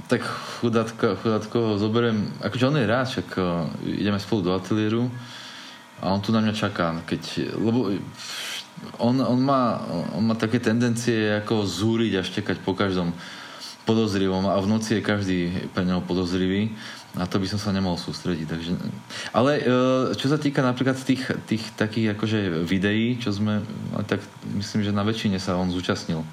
[0.09, 3.29] Tak chudátko, chudátko ho zoberiem, akože on je rád, však
[3.85, 5.13] ideme spolu do ateliéru
[6.01, 7.93] a on tu na mňa čaká, keď, lebo
[8.97, 9.85] on, on, má,
[10.17, 13.13] on má také tendencie ako zúriť a štekať po každom
[13.85, 15.41] podozrivom a v noci je každý
[15.77, 16.73] pre neho podozrivý
[17.13, 18.47] na to by som sa nemohol sústrediť.
[18.49, 18.73] Takže...
[19.37, 19.63] Ale e,
[20.17, 23.61] čo sa týka napríklad tých, tých takých akože videí, čo sme,
[24.09, 24.25] tak
[24.57, 26.25] myslím, že na väčšine sa on zúčastnil.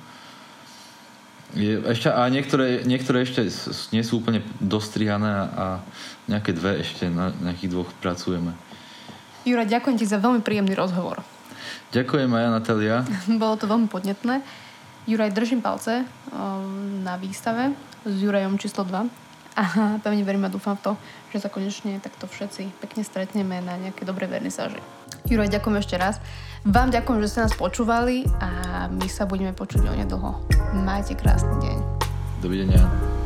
[1.58, 3.50] Je, ešte, a niektoré, niektoré ešte
[3.90, 5.66] nie sú úplne dostrihané a
[6.30, 8.54] nejaké dve ešte na nejakých dvoch pracujeme.
[9.48, 11.26] Jura, ďakujem ti za veľmi príjemný rozhovor.
[11.90, 12.98] Ďakujem aj ja, Natália.
[13.42, 14.46] Bolo to veľmi podnetné.
[15.10, 17.74] Juraj, držím palce um, na výstave
[18.06, 19.10] s Jurajom číslo 2
[19.58, 19.64] a
[20.06, 20.92] pevne verím a dúfam v to,
[21.34, 24.78] že sa konečne takto všetci pekne stretneme na nejaké dobré vernisáži.
[25.30, 26.18] Juraj, ďakujem ešte raz.
[26.66, 30.42] Vám ďakujem, že ste nás počúvali a my sa budeme počuť onedlho.
[30.74, 31.78] Majte krásny deň.
[32.42, 33.19] Dovidenia.